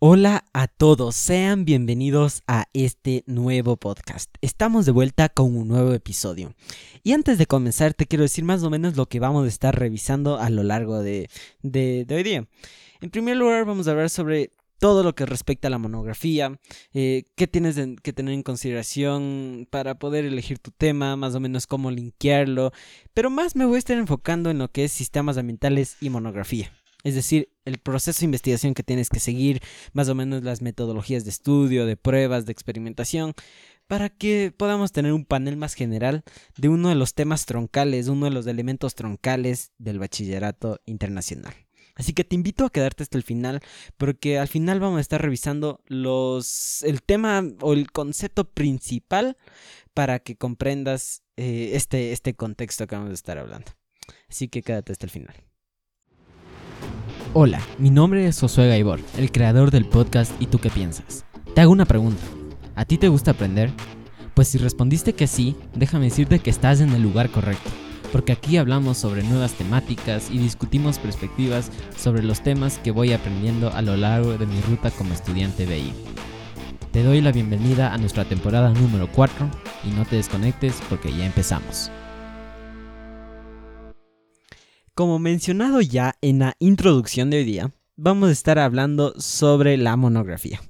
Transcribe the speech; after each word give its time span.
Hola 0.00 0.44
a 0.52 0.66
todos, 0.66 1.14
sean 1.14 1.64
bienvenidos 1.64 2.42
a 2.48 2.66
este 2.74 3.22
nuevo 3.26 3.76
podcast. 3.76 4.28
Estamos 4.42 4.86
de 4.86 4.92
vuelta 4.92 5.28
con 5.28 5.56
un 5.56 5.68
nuevo 5.68 5.94
episodio. 5.94 6.52
Y 7.04 7.12
antes 7.12 7.38
de 7.38 7.46
comenzar, 7.46 7.94
te 7.94 8.04
quiero 8.04 8.22
decir 8.24 8.44
más 8.44 8.64
o 8.64 8.70
menos 8.70 8.96
lo 8.96 9.06
que 9.06 9.20
vamos 9.20 9.44
a 9.44 9.48
estar 9.48 9.78
revisando 9.78 10.38
a 10.38 10.50
lo 10.50 10.64
largo 10.64 11.00
de, 11.00 11.30
de, 11.62 12.06
hoy 12.10 12.22
día. 12.24 12.46
En 13.00 13.10
primer 13.10 13.36
lugar, 13.36 13.64
vamos 13.64 13.86
a 13.86 13.92
hablar 13.92 14.10
sobre 14.10 14.52
todo 14.78 15.04
lo 15.04 15.14
que 15.14 15.26
respecta 15.26 15.68
a 15.68 15.70
la 15.70 15.78
monografía, 15.78 16.58
eh, 16.92 17.22
qué 17.36 17.46
tienes 17.46 17.78
que 18.02 18.12
tener 18.12 18.34
en 18.34 18.42
consideración 18.42 19.68
para 19.70 19.98
poder 20.00 20.24
elegir 20.24 20.58
tu 20.58 20.72
tema, 20.72 21.14
más 21.16 21.36
o 21.36 21.40
menos 21.40 21.68
cómo 21.68 21.92
linkearlo, 21.92 22.72
pero 23.14 23.30
más 23.30 23.54
me 23.54 23.64
voy 23.64 23.76
a 23.76 23.78
estar 23.78 23.96
enfocando 23.96 24.50
en 24.50 24.58
lo 24.58 24.68
que 24.68 24.84
es 24.84 24.92
sistemas 24.92 25.38
ambientales 25.38 25.96
y 26.00 26.10
monografía. 26.10 26.72
Es 27.04 27.14
decir, 27.14 27.50
el 27.64 27.78
proceso 27.78 28.20
de 28.20 28.24
investigación 28.24 28.74
que 28.74 28.82
tienes 28.82 29.10
que 29.10 29.20
seguir, 29.20 29.62
más 29.92 30.08
o 30.08 30.14
menos 30.14 30.42
las 30.42 30.62
metodologías 30.62 31.24
de 31.24 31.30
estudio, 31.30 31.86
de 31.86 31.96
pruebas, 31.96 32.46
de 32.46 32.52
experimentación, 32.52 33.34
para 33.86 34.08
que 34.08 34.52
podamos 34.56 34.92
tener 34.92 35.12
un 35.12 35.26
panel 35.26 35.56
más 35.56 35.74
general 35.74 36.24
de 36.56 36.70
uno 36.70 36.88
de 36.88 36.94
los 36.94 37.14
temas 37.14 37.44
troncales, 37.46 38.08
uno 38.08 38.24
de 38.26 38.32
los 38.32 38.46
elementos 38.46 38.94
troncales 38.94 39.72
del 39.78 39.98
bachillerato 39.98 40.80
internacional. 40.86 41.54
Así 41.94 42.12
que 42.12 42.24
te 42.24 42.34
invito 42.34 42.64
a 42.64 42.70
quedarte 42.70 43.04
hasta 43.04 43.18
el 43.18 43.22
final, 43.22 43.60
porque 43.96 44.38
al 44.38 44.48
final 44.48 44.80
vamos 44.80 44.98
a 44.98 45.02
estar 45.02 45.22
revisando 45.22 45.80
los, 45.86 46.82
el 46.82 47.02
tema 47.02 47.44
o 47.60 47.72
el 47.72 47.92
concepto 47.92 48.50
principal 48.50 49.36
para 49.92 50.18
que 50.18 50.36
comprendas 50.36 51.22
eh, 51.36 51.72
este, 51.74 52.12
este 52.12 52.34
contexto 52.34 52.86
que 52.86 52.96
vamos 52.96 53.10
a 53.10 53.14
estar 53.14 53.38
hablando. 53.38 53.70
Así 54.28 54.48
que 54.48 54.62
quédate 54.62 54.92
hasta 54.92 55.06
el 55.06 55.10
final. 55.10 55.53
Hola, 57.36 57.60
mi 57.78 57.90
nombre 57.90 58.28
es 58.28 58.38
Josué 58.38 58.68
Gaibor, 58.68 59.00
el 59.18 59.32
creador 59.32 59.72
del 59.72 59.86
podcast 59.86 60.30
¿Y 60.38 60.46
tú 60.46 60.60
qué 60.60 60.70
piensas? 60.70 61.24
Te 61.52 61.62
hago 61.62 61.72
una 61.72 61.84
pregunta. 61.84 62.22
¿A 62.76 62.84
ti 62.84 62.96
te 62.96 63.08
gusta 63.08 63.32
aprender? 63.32 63.72
Pues 64.34 64.46
si 64.46 64.56
respondiste 64.56 65.14
que 65.14 65.26
sí, 65.26 65.56
déjame 65.74 66.04
decirte 66.04 66.38
que 66.38 66.50
estás 66.50 66.80
en 66.80 66.90
el 66.90 67.02
lugar 67.02 67.30
correcto, 67.30 67.70
porque 68.12 68.30
aquí 68.30 68.56
hablamos 68.56 68.98
sobre 68.98 69.24
nuevas 69.24 69.54
temáticas 69.54 70.30
y 70.30 70.38
discutimos 70.38 71.00
perspectivas 71.00 71.72
sobre 71.96 72.22
los 72.22 72.40
temas 72.40 72.78
que 72.78 72.92
voy 72.92 73.12
aprendiendo 73.12 73.72
a 73.72 73.82
lo 73.82 73.96
largo 73.96 74.38
de 74.38 74.46
mi 74.46 74.60
ruta 74.60 74.92
como 74.92 75.12
estudiante 75.12 75.66
BI. 75.66 75.92
Te 76.92 77.02
doy 77.02 77.20
la 77.20 77.32
bienvenida 77.32 77.92
a 77.92 77.98
nuestra 77.98 78.24
temporada 78.24 78.70
número 78.70 79.08
4 79.10 79.50
y 79.82 79.88
no 79.88 80.04
te 80.04 80.14
desconectes 80.14 80.80
porque 80.88 81.12
ya 81.12 81.26
empezamos. 81.26 81.90
Como 84.94 85.18
mencionado 85.18 85.80
ya 85.80 86.14
en 86.20 86.38
la 86.38 86.54
introducción 86.60 87.28
de 87.28 87.38
hoy 87.38 87.44
día, 87.44 87.72
vamos 87.96 88.28
a 88.28 88.32
estar 88.32 88.60
hablando 88.60 89.12
sobre 89.20 89.76
la 89.76 89.96
monografía. 89.96 90.60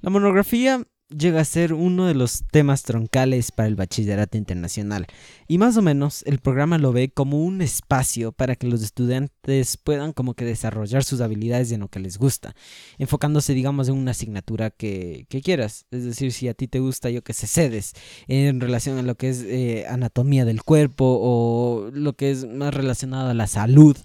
La 0.00 0.08
monografía 0.08 0.82
llega 1.16 1.40
a 1.40 1.44
ser 1.44 1.72
uno 1.72 2.06
de 2.06 2.14
los 2.14 2.44
temas 2.50 2.82
troncales 2.82 3.52
para 3.52 3.68
el 3.68 3.76
bachillerato 3.76 4.36
internacional. 4.36 5.06
Y 5.46 5.58
más 5.58 5.76
o 5.76 5.82
menos 5.82 6.22
el 6.26 6.38
programa 6.38 6.78
lo 6.78 6.92
ve 6.92 7.10
como 7.10 7.44
un 7.44 7.62
espacio 7.62 8.32
para 8.32 8.56
que 8.56 8.66
los 8.66 8.82
estudiantes 8.82 9.76
puedan 9.76 10.12
como 10.12 10.34
que 10.34 10.44
desarrollar 10.44 11.04
sus 11.04 11.20
habilidades 11.20 11.72
en 11.72 11.80
lo 11.80 11.88
que 11.88 12.00
les 12.00 12.18
gusta, 12.18 12.54
enfocándose 12.98 13.54
digamos 13.54 13.88
en 13.88 13.94
una 13.96 14.12
asignatura 14.12 14.70
que, 14.70 15.26
quieras, 15.42 15.86
es 15.90 16.04
decir, 16.04 16.32
si 16.32 16.48
a 16.48 16.54
ti 16.54 16.68
te 16.68 16.80
gusta 16.80 17.10
yo 17.10 17.22
que 17.22 17.34
se 17.34 17.46
cedes 17.46 17.92
en 18.28 18.60
relación 18.60 18.98
a 18.98 19.02
lo 19.02 19.16
que 19.16 19.28
es 19.28 19.42
eh, 19.42 19.86
anatomía 19.88 20.44
del 20.44 20.62
cuerpo 20.62 21.18
o 21.20 21.90
lo 21.92 22.14
que 22.14 22.30
es 22.30 22.46
más 22.46 22.72
relacionado 22.72 23.30
a 23.30 23.34
la 23.34 23.46
salud, 23.46 23.96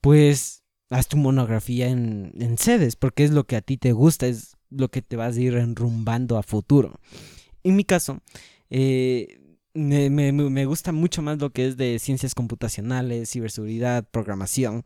pues 0.00 0.64
haz 0.90 1.08
tu 1.08 1.16
monografía 1.16 1.88
en, 1.88 2.32
en 2.38 2.58
sedes, 2.58 2.96
porque 2.96 3.24
es 3.24 3.32
lo 3.32 3.44
que 3.44 3.56
a 3.56 3.60
ti 3.60 3.76
te 3.76 3.92
gusta, 3.92 4.26
es 4.26 4.57
lo 4.70 4.88
que 4.88 5.02
te 5.02 5.16
vas 5.16 5.36
a 5.36 5.40
ir 5.40 5.54
enrumbando 5.54 6.38
a 6.38 6.42
futuro. 6.42 6.98
En 7.64 7.76
mi 7.76 7.84
caso, 7.84 8.20
eh, 8.70 9.38
me, 9.74 10.64
gusta 10.66 10.92
mucho 10.92 11.22
más 11.22 11.38
lo 11.38 11.50
que 11.50 11.66
es 11.66 11.76
de 11.76 11.98
ciencias 11.98 12.34
computacionales, 12.34 13.30
ciberseguridad, 13.30 14.04
programación. 14.10 14.84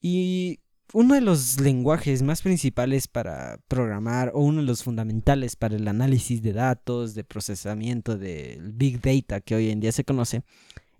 Y 0.00 0.60
uno 0.92 1.14
de 1.14 1.20
los 1.20 1.60
lenguajes 1.60 2.22
más 2.22 2.42
principales 2.42 3.08
para 3.08 3.58
programar 3.68 4.32
o 4.34 4.40
uno 4.40 4.60
de 4.60 4.66
los 4.66 4.82
fundamentales 4.82 5.56
para 5.56 5.76
el 5.76 5.88
análisis 5.88 6.42
de 6.42 6.52
datos, 6.52 7.14
de 7.14 7.24
procesamiento 7.24 8.16
del 8.16 8.72
big 8.72 9.00
data 9.00 9.40
que 9.40 9.54
hoy 9.54 9.70
en 9.70 9.80
día 9.80 9.92
se 9.92 10.04
conoce, 10.04 10.42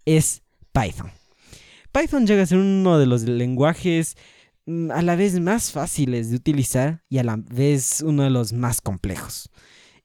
es 0.04 0.42
Python. 0.72 1.10
Python 1.92 2.26
llega 2.26 2.42
a 2.42 2.47
ser 2.47 2.59
uno 2.59 2.98
de 2.98 3.06
los 3.06 3.22
lenguajes 3.22 4.16
a 4.67 5.03
la 5.03 5.17
vez 5.17 5.41
más 5.41 5.73
fáciles 5.73 6.31
de 6.31 6.37
utilizar 6.37 7.03
y 7.09 7.19
a 7.19 7.25
la 7.25 7.37
vez 7.37 8.03
uno 8.03 8.23
de 8.23 8.31
los 8.31 8.53
más 8.53 8.81
complejos. 8.81 9.50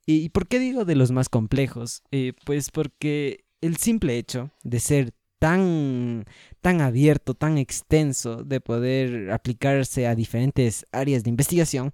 ¿Y 0.06 0.30
por 0.30 0.48
qué 0.48 0.60
digo 0.60 0.86
de 0.86 0.96
los 0.96 1.12
más 1.12 1.30
complejos? 1.30 2.02
Eh, 2.12 2.34
pues 2.46 2.72
porque 2.72 3.46
el 3.62 3.78
simple 3.78 4.18
hecho 4.18 4.52
de 4.64 4.80
ser 4.80 5.14
tan, 5.40 6.26
tan 6.62 6.82
abierto, 6.82 7.34
tan 7.34 7.58
extenso, 7.58 8.44
de 8.44 8.62
poder 8.62 9.32
aplicarse 9.32 10.08
a 10.08 10.16
diferentes 10.16 10.88
áreas 10.92 11.24
de 11.24 11.30
investigación, 11.30 11.94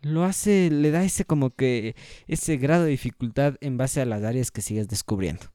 lo 0.00 0.24
hace, 0.24 0.70
le 0.70 0.90
da 0.90 1.04
ese 1.04 1.24
como 1.24 1.50
que 1.50 1.96
ese 2.26 2.56
grado 2.56 2.84
de 2.84 2.90
dificultad 2.90 3.56
en 3.60 3.76
base 3.76 4.00
a 4.00 4.06
las 4.06 4.22
áreas 4.22 4.50
que 4.50 4.62
sigues 4.62 4.88
descubriendo. 4.88 5.46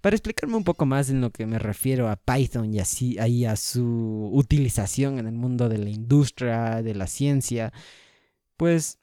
Para 0.00 0.16
explicarme 0.16 0.56
un 0.56 0.64
poco 0.64 0.86
más 0.86 1.10
en 1.10 1.20
lo 1.20 1.30
que 1.30 1.46
me 1.46 1.58
refiero 1.58 2.08
a 2.08 2.16
Python 2.16 2.72
y 2.74 2.80
así 2.80 3.18
ahí 3.18 3.44
a 3.44 3.56
su 3.56 4.30
utilización 4.32 5.18
en 5.18 5.26
el 5.26 5.34
mundo 5.34 5.68
de 5.68 5.78
la 5.78 5.90
industria, 5.90 6.82
de 6.82 6.94
la 6.94 7.06
ciencia, 7.06 7.72
pues 8.56 8.98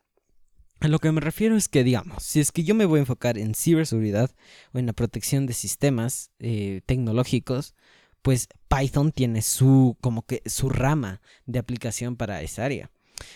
a 0.79 0.87
lo 0.87 0.99
que 0.99 1.11
me 1.11 1.21
refiero 1.21 1.57
es 1.57 1.67
que, 1.67 1.83
digamos, 1.83 2.23
si 2.23 2.39
es 2.39 2.51
que 2.51 2.63
yo 2.63 2.73
me 2.73 2.85
voy 2.85 2.99
a 2.99 3.01
enfocar 3.01 3.37
en 3.37 3.53
ciberseguridad 3.53 4.31
o 4.73 4.79
en 4.79 4.85
la 4.85 4.93
protección 4.93 5.45
de 5.45 5.53
sistemas 5.53 6.31
eh, 6.39 6.81
tecnológicos, 6.85 7.75
pues 8.21 8.47
Python 8.67 9.11
tiene 9.11 9.41
su 9.41 9.97
como 10.01 10.25
que 10.25 10.41
su 10.45 10.69
rama 10.69 11.21
de 11.45 11.59
aplicación 11.59 12.15
para 12.15 12.41
esa 12.41 12.65
área. 12.65 12.91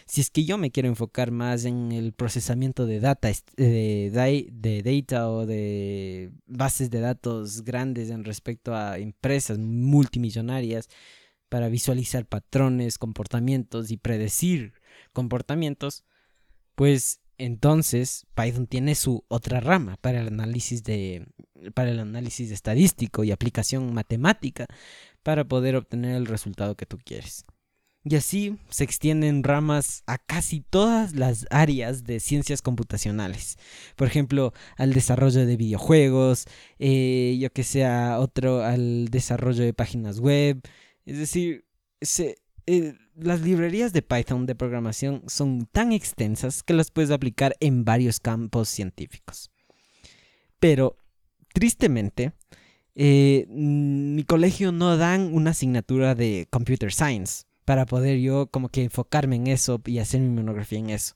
Si 0.06 0.22
es 0.22 0.30
que 0.30 0.46
yo 0.46 0.58
me 0.58 0.72
quiero 0.72 0.90
enfocar 0.90 1.32
más 1.32 1.66
en 1.66 1.92
el 1.92 2.14
procesamiento 2.14 2.86
de 2.86 3.00
data, 3.00 3.30
de, 3.58 4.50
de 4.52 4.84
data 4.84 5.30
o 5.30 5.46
de 5.46 6.32
bases 6.46 6.90
de 6.90 7.00
datos 7.00 7.64
grandes 7.64 8.10
en 8.10 8.24
respecto 8.24 8.76
a 8.76 8.98
empresas 8.98 9.58
multimillonarias 9.58 10.90
para 11.50 11.70
visualizar 11.70 12.26
patrones, 12.26 12.98
comportamientos 12.98 13.92
y 13.92 13.98
predecir 13.98 14.74
comportamientos, 15.14 16.04
pues 16.76 17.22
entonces 17.38 18.26
Python 18.36 18.68
tiene 18.68 18.96
su 18.96 19.24
otra 19.28 19.60
rama 19.60 19.98
para 19.98 20.22
el 20.22 20.28
análisis 20.28 20.84
de 20.84 21.26
para 21.74 21.92
el 21.92 22.00
análisis 22.00 22.52
estadístico 22.52 23.24
y 23.24 23.32
aplicación 23.32 23.94
matemática 23.94 24.66
para 25.24 25.44
poder 25.46 25.76
obtener 25.76 26.16
el 26.16 26.26
resultado 26.26 26.76
que 26.76 26.86
tú 26.86 26.98
quieres. 27.04 27.46
Y 28.06 28.16
así 28.16 28.58
se 28.69 28.84
extienden 28.84 29.44
ramas 29.44 30.03
a 30.08 30.18
casi 30.18 30.59
todas 30.59 31.16
las 31.16 31.46
áreas 31.50 32.03
de 32.03 32.19
ciencias 32.19 32.62
computacionales. 32.62 33.58
Por 33.96 34.08
ejemplo, 34.08 34.53
al 34.75 34.94
desarrollo 34.94 35.46
de 35.46 35.56
videojuegos, 35.56 36.46
eh, 36.80 37.38
yo 37.40 37.50
que 37.52 37.63
sea 37.63 38.19
otro 38.19 38.62
al 38.62 39.06
desarrollo 39.06 39.63
de 39.63 39.74
páginas 39.74 40.19
web. 40.19 40.62
Es 41.06 41.18
decir, 41.18 41.66
eh, 42.66 42.94
las 43.16 43.40
librerías 43.40 43.94
de 43.94 44.02
Python 44.02 44.47
de 44.47 44.56
programación 44.56 45.24
son 45.28 45.66
tan 45.72 45.94
extensas 45.94 46.62
que 46.62 46.74
las 46.74 46.92
puedes 46.92 47.12
aplicar 47.12 47.56
en 47.62 47.86
varios 47.86 48.19
campos 48.19 48.68
científicos. 48.68 49.50
Pero, 50.59 50.97
tristemente, 51.53 52.34
eh, 52.96 53.46
mi 53.47 54.25
colegio 54.25 54.74
no 54.74 54.97
dan 54.97 55.34
una 55.34 55.52
asignatura 55.52 56.16
de 56.16 56.47
Computer 56.50 56.92
Science 56.92 57.46
para 57.66 57.85
poder 57.85 58.19
yo 58.19 58.47
como 58.47 58.69
que 58.69 58.84
enfocarme 58.84 59.35
en 59.35 59.47
eso 59.47 59.81
y 59.85 60.00
hacer 60.00 60.21
mi 60.21 60.30
monografía 60.30 60.80
en 60.80 60.89
eso. 60.89 61.15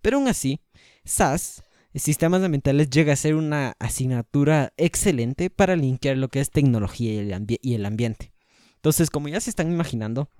Pero 0.00 0.18
aún 0.18 0.28
así, 0.28 0.60
SAS, 1.04 1.62
Sistemas 1.94 2.42
Ambientales, 2.42 2.88
llega 2.88 3.12
a 3.12 3.16
ser 3.16 3.34
una 3.34 3.74
asignatura 3.80 4.72
excelente 4.76 5.50
para 5.50 5.74
linkear 5.74 6.16
lo 6.16 6.28
que 6.28 6.40
es 6.40 6.50
tecnología 6.50 7.12
y 7.12 7.74
el, 7.74 7.86
ambiente. 7.86 8.32
Entonces, 8.76 9.10
como 9.10 9.28
ya 9.28 9.40
se 9.40 9.50
están 9.50 9.72
imaginando, 9.72 10.30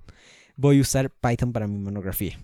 voy 0.57 0.79
a 0.79 0.83
usar 0.83 1.11
Python 1.11 1.53
para 1.53 1.67
mi 1.67 1.79
monografía. 1.79 2.39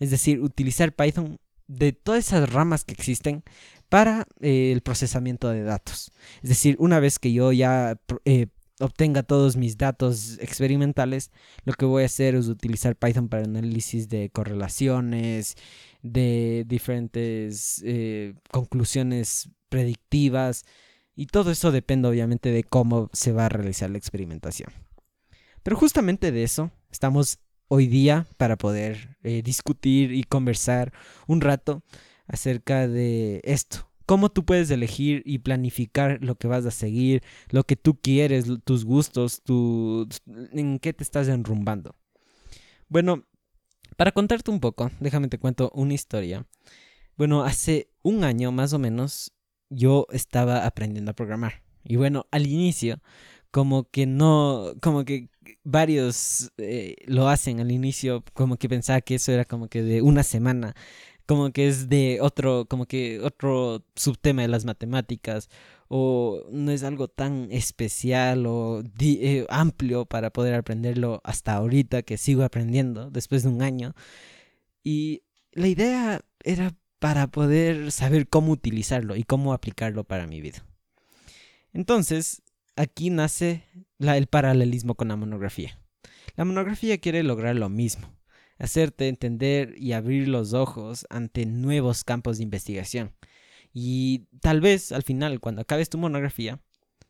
Es 0.00 0.10
decir, 0.10 0.40
utilizar 0.40 0.92
Python 0.92 1.38
de 1.68 1.92
todas 1.92 2.26
esas 2.26 2.52
ramas 2.52 2.84
que 2.84 2.92
existen 2.92 3.44
para 3.88 4.26
eh, 4.40 4.72
el 4.72 4.80
procesamiento 4.80 5.48
de 5.50 5.62
datos. 5.62 6.10
Es 6.42 6.48
decir, 6.48 6.74
una 6.80 6.98
vez 6.98 7.20
que 7.20 7.32
yo 7.32 7.52
ya 7.52 8.00
eh, 8.24 8.48
obtenga 8.80 9.22
todos 9.22 9.56
mis 9.56 9.78
datos 9.78 10.38
experimentales, 10.40 11.30
lo 11.64 11.72
que 11.74 11.84
voy 11.84 12.02
a 12.02 12.06
hacer 12.06 12.34
es 12.34 12.48
utilizar 12.48 12.96
Python 12.96 13.28
para 13.28 13.44
análisis 13.44 14.08
de 14.08 14.30
correlaciones, 14.30 15.56
de 16.02 16.64
diferentes 16.66 17.82
eh, 17.84 18.34
conclusiones 18.50 19.50
predictivas 19.68 20.64
y 21.14 21.26
todo 21.26 21.50
eso 21.50 21.70
depende 21.70 22.08
obviamente 22.08 22.50
de 22.50 22.64
cómo 22.64 23.10
se 23.12 23.32
va 23.32 23.46
a 23.46 23.48
realizar 23.50 23.90
la 23.90 23.98
experimentación. 23.98 24.72
Pero 25.62 25.76
justamente 25.76 26.32
de 26.32 26.42
eso 26.42 26.70
estamos 26.90 27.38
hoy 27.68 27.86
día 27.86 28.26
para 28.36 28.56
poder 28.56 29.18
eh, 29.22 29.42
discutir 29.42 30.12
y 30.12 30.24
conversar 30.24 30.92
un 31.26 31.40
rato 31.40 31.82
acerca 32.26 32.88
de 32.88 33.40
esto. 33.44 33.89
Cómo 34.10 34.28
tú 34.28 34.44
puedes 34.44 34.68
elegir 34.72 35.22
y 35.24 35.38
planificar 35.38 36.18
lo 36.20 36.34
que 36.34 36.48
vas 36.48 36.66
a 36.66 36.72
seguir, 36.72 37.22
lo 37.50 37.62
que 37.62 37.76
tú 37.76 37.94
quieres, 37.94 38.46
tus 38.64 38.84
gustos, 38.84 39.40
tu, 39.40 40.08
en 40.50 40.80
qué 40.80 40.92
te 40.92 41.04
estás 41.04 41.28
enrumbando. 41.28 41.94
Bueno, 42.88 43.24
para 43.96 44.10
contarte 44.10 44.50
un 44.50 44.58
poco, 44.58 44.90
déjame 44.98 45.28
te 45.28 45.38
cuento 45.38 45.70
una 45.76 45.94
historia. 45.94 46.44
Bueno, 47.16 47.44
hace 47.44 47.88
un 48.02 48.24
año 48.24 48.50
más 48.50 48.72
o 48.72 48.80
menos 48.80 49.32
yo 49.68 50.08
estaba 50.10 50.66
aprendiendo 50.66 51.12
a 51.12 51.14
programar. 51.14 51.62
Y 51.84 51.94
bueno, 51.94 52.26
al 52.32 52.48
inicio, 52.48 53.00
como 53.52 53.88
que 53.90 54.06
no, 54.06 54.72
como 54.82 55.04
que 55.04 55.28
varios 55.62 56.50
eh, 56.58 56.96
lo 57.06 57.28
hacen 57.28 57.60
al 57.60 57.70
inicio, 57.70 58.24
como 58.32 58.56
que 58.56 58.68
pensaba 58.68 59.02
que 59.02 59.14
eso 59.14 59.30
era 59.30 59.44
como 59.44 59.68
que 59.68 59.84
de 59.84 60.02
una 60.02 60.24
semana, 60.24 60.74
como 61.26 61.52
que 61.52 61.68
es 61.68 61.88
de 61.88 62.18
otro, 62.20 62.66
como 62.66 62.86
que 62.86 63.20
otro 63.20 63.84
subtema 63.94 64.42
de 64.42 64.48
las 64.48 64.64
matemáticas, 64.64 65.48
o 65.88 66.44
no 66.52 66.70
es 66.70 66.84
algo 66.84 67.08
tan 67.08 67.48
especial 67.50 68.46
o 68.46 68.82
eh, 69.00 69.46
amplio 69.48 70.06
para 70.06 70.30
poder 70.30 70.54
aprenderlo 70.54 71.20
hasta 71.24 71.54
ahorita 71.54 72.02
que 72.02 72.16
sigo 72.16 72.44
aprendiendo 72.44 73.10
después 73.10 73.42
de 73.42 73.48
un 73.48 73.62
año. 73.62 73.94
Y 74.84 75.22
la 75.52 75.66
idea 75.66 76.20
era 76.44 76.76
para 77.00 77.26
poder 77.26 77.90
saber 77.90 78.28
cómo 78.28 78.52
utilizarlo 78.52 79.16
y 79.16 79.24
cómo 79.24 79.52
aplicarlo 79.52 80.04
para 80.04 80.26
mi 80.26 80.40
vida. 80.40 80.64
Entonces, 81.72 82.42
aquí 82.76 83.10
nace 83.10 83.64
el 83.98 84.26
paralelismo 84.26 84.94
con 84.94 85.08
la 85.08 85.16
monografía. 85.16 85.78
La 86.36 86.44
monografía 86.44 86.98
quiere 86.98 87.22
lograr 87.22 87.56
lo 87.56 87.68
mismo, 87.68 88.14
hacerte 88.60 89.08
entender 89.08 89.74
y 89.76 89.92
abrir 89.92 90.28
los 90.28 90.52
ojos 90.52 91.06
ante 91.10 91.46
nuevos 91.46 92.04
campos 92.04 92.36
de 92.36 92.44
investigación. 92.44 93.12
Y 93.72 94.26
tal 94.40 94.60
vez 94.60 94.92
al 94.92 95.02
final, 95.02 95.40
cuando 95.40 95.62
acabes 95.62 95.88
tu 95.88 95.98
monografía, 95.98 96.60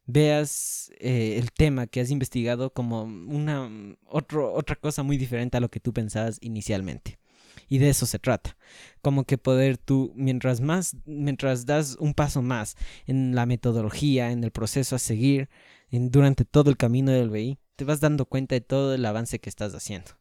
veas 0.06 0.91
eh, 0.99 1.38
el 1.38 1.52
tema 1.52 1.87
que 1.87 2.00
has 2.00 2.11
investigado 2.11 2.73
como 2.73 3.02
una 3.02 3.69
otra 4.06 4.76
cosa 4.76 5.02
muy 5.02 5.19
diferente 5.19 5.56
a 5.56 5.61
lo 5.61 5.70
que 5.70 5.81
tú 5.81 5.93
pensabas 5.93 6.38
inicialmente. 6.41 7.19
Y 7.69 7.79
de 7.79 7.88
eso 7.91 8.06
se 8.06 8.19
trata. 8.19 8.56
Como 9.03 9.25
que 9.25 9.38
poder 9.38 9.76
tú, 9.79 10.12
mientras 10.17 10.61
más, 10.61 10.96
mientras 11.05 11.67
das 11.67 11.96
un 11.99 12.14
paso 12.14 12.43
más 12.43 12.76
en 13.06 13.35
la 13.35 13.46
metodología, 13.46 14.31
en 14.31 14.44
el 14.44 14.50
proceso 14.50 14.96
a 14.96 14.99
seguir, 14.99 15.49
en, 15.91 16.11
durante 16.11 16.44
todo 16.44 16.70
el 16.70 16.76
camino 16.76 17.11
del 17.12 17.31
BI, 17.31 17.58
te 17.76 17.85
vas 17.85 18.00
dando 18.00 18.26
cuenta 18.26 18.55
de 18.55 18.61
todo 18.61 18.94
el 18.94 19.05
avance 19.05 19.41
que 19.41 19.49
estás 19.49 19.75
haciendo. 19.75 20.19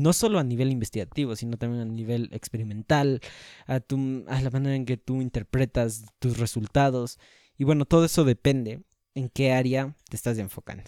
No 0.00 0.12
solo 0.12 0.38
a 0.38 0.44
nivel 0.44 0.70
investigativo, 0.72 1.36
sino 1.36 1.56
también 1.56 1.82
a 1.82 1.84
nivel 1.84 2.28
experimental, 2.32 3.20
a, 3.66 3.80
tu, 3.80 4.24
a 4.28 4.40
la 4.40 4.50
manera 4.50 4.74
en 4.74 4.86
que 4.86 4.96
tú 4.96 5.20
interpretas 5.20 6.04
tus 6.18 6.38
resultados. 6.38 7.18
Y 7.58 7.64
bueno, 7.64 7.84
todo 7.84 8.04
eso 8.04 8.24
depende 8.24 8.82
en 9.14 9.28
qué 9.28 9.52
área 9.52 9.94
te 10.08 10.16
estás 10.16 10.38
enfocando. 10.38 10.84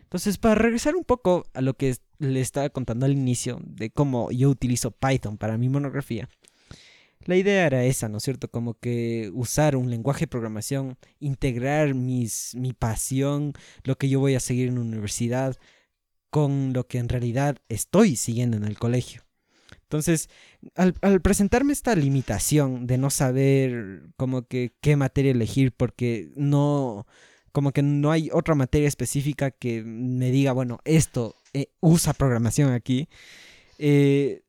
Entonces, 0.00 0.36
para 0.36 0.56
regresar 0.56 0.94
un 0.94 1.04
poco 1.04 1.44
a 1.54 1.62
lo 1.62 1.74
que 1.74 1.96
le 2.18 2.42
estaba 2.42 2.68
contando 2.68 3.06
al 3.06 3.12
inicio 3.12 3.60
de 3.64 3.90
cómo 3.90 4.30
yo 4.30 4.50
utilizo 4.50 4.90
Python 4.90 5.38
para 5.38 5.56
mi 5.56 5.70
monografía, 5.70 6.28
la 7.24 7.36
idea 7.36 7.66
era 7.66 7.84
esa, 7.84 8.08
¿no 8.08 8.18
es 8.18 8.24
cierto? 8.24 8.50
Como 8.50 8.74
que 8.74 9.30
usar 9.32 9.76
un 9.76 9.90
lenguaje 9.90 10.20
de 10.20 10.28
programación, 10.28 10.98
integrar 11.20 11.94
mis, 11.94 12.54
mi 12.56 12.72
pasión, 12.72 13.52
lo 13.84 13.96
que 13.96 14.08
yo 14.08 14.20
voy 14.20 14.34
a 14.34 14.40
seguir 14.40 14.68
en 14.68 14.78
universidad, 14.78 15.56
con 16.32 16.72
lo 16.72 16.86
que 16.86 16.96
en 16.96 17.10
realidad 17.10 17.58
estoy 17.68 18.16
siguiendo 18.16 18.56
en 18.56 18.64
el 18.64 18.78
colegio. 18.78 19.22
Entonces, 19.82 20.30
al, 20.74 20.94
presentarme 21.20 21.74
esta 21.74 21.94
limitación 21.94 22.86
de 22.86 22.96
no 22.96 23.10
saber 23.10 24.04
como 24.16 24.46
que 24.48 24.72
qué 24.80 24.96
materia 24.96 25.32
elegir 25.32 25.72
porque 25.72 26.32
no, 26.34 27.06
como 27.52 27.72
que 27.72 27.82
no 27.82 28.10
hay 28.10 28.30
otra 28.32 28.54
materia 28.54 28.88
específica 28.88 29.50
que 29.50 29.82
me 29.84 30.30
diga, 30.30 30.52
bueno, 30.52 30.78
esto 30.86 31.36
eh, 31.52 31.66
usa 31.80 32.14
programación 32.14 32.72
aquí. 32.72 33.10
Eh, 33.76 34.42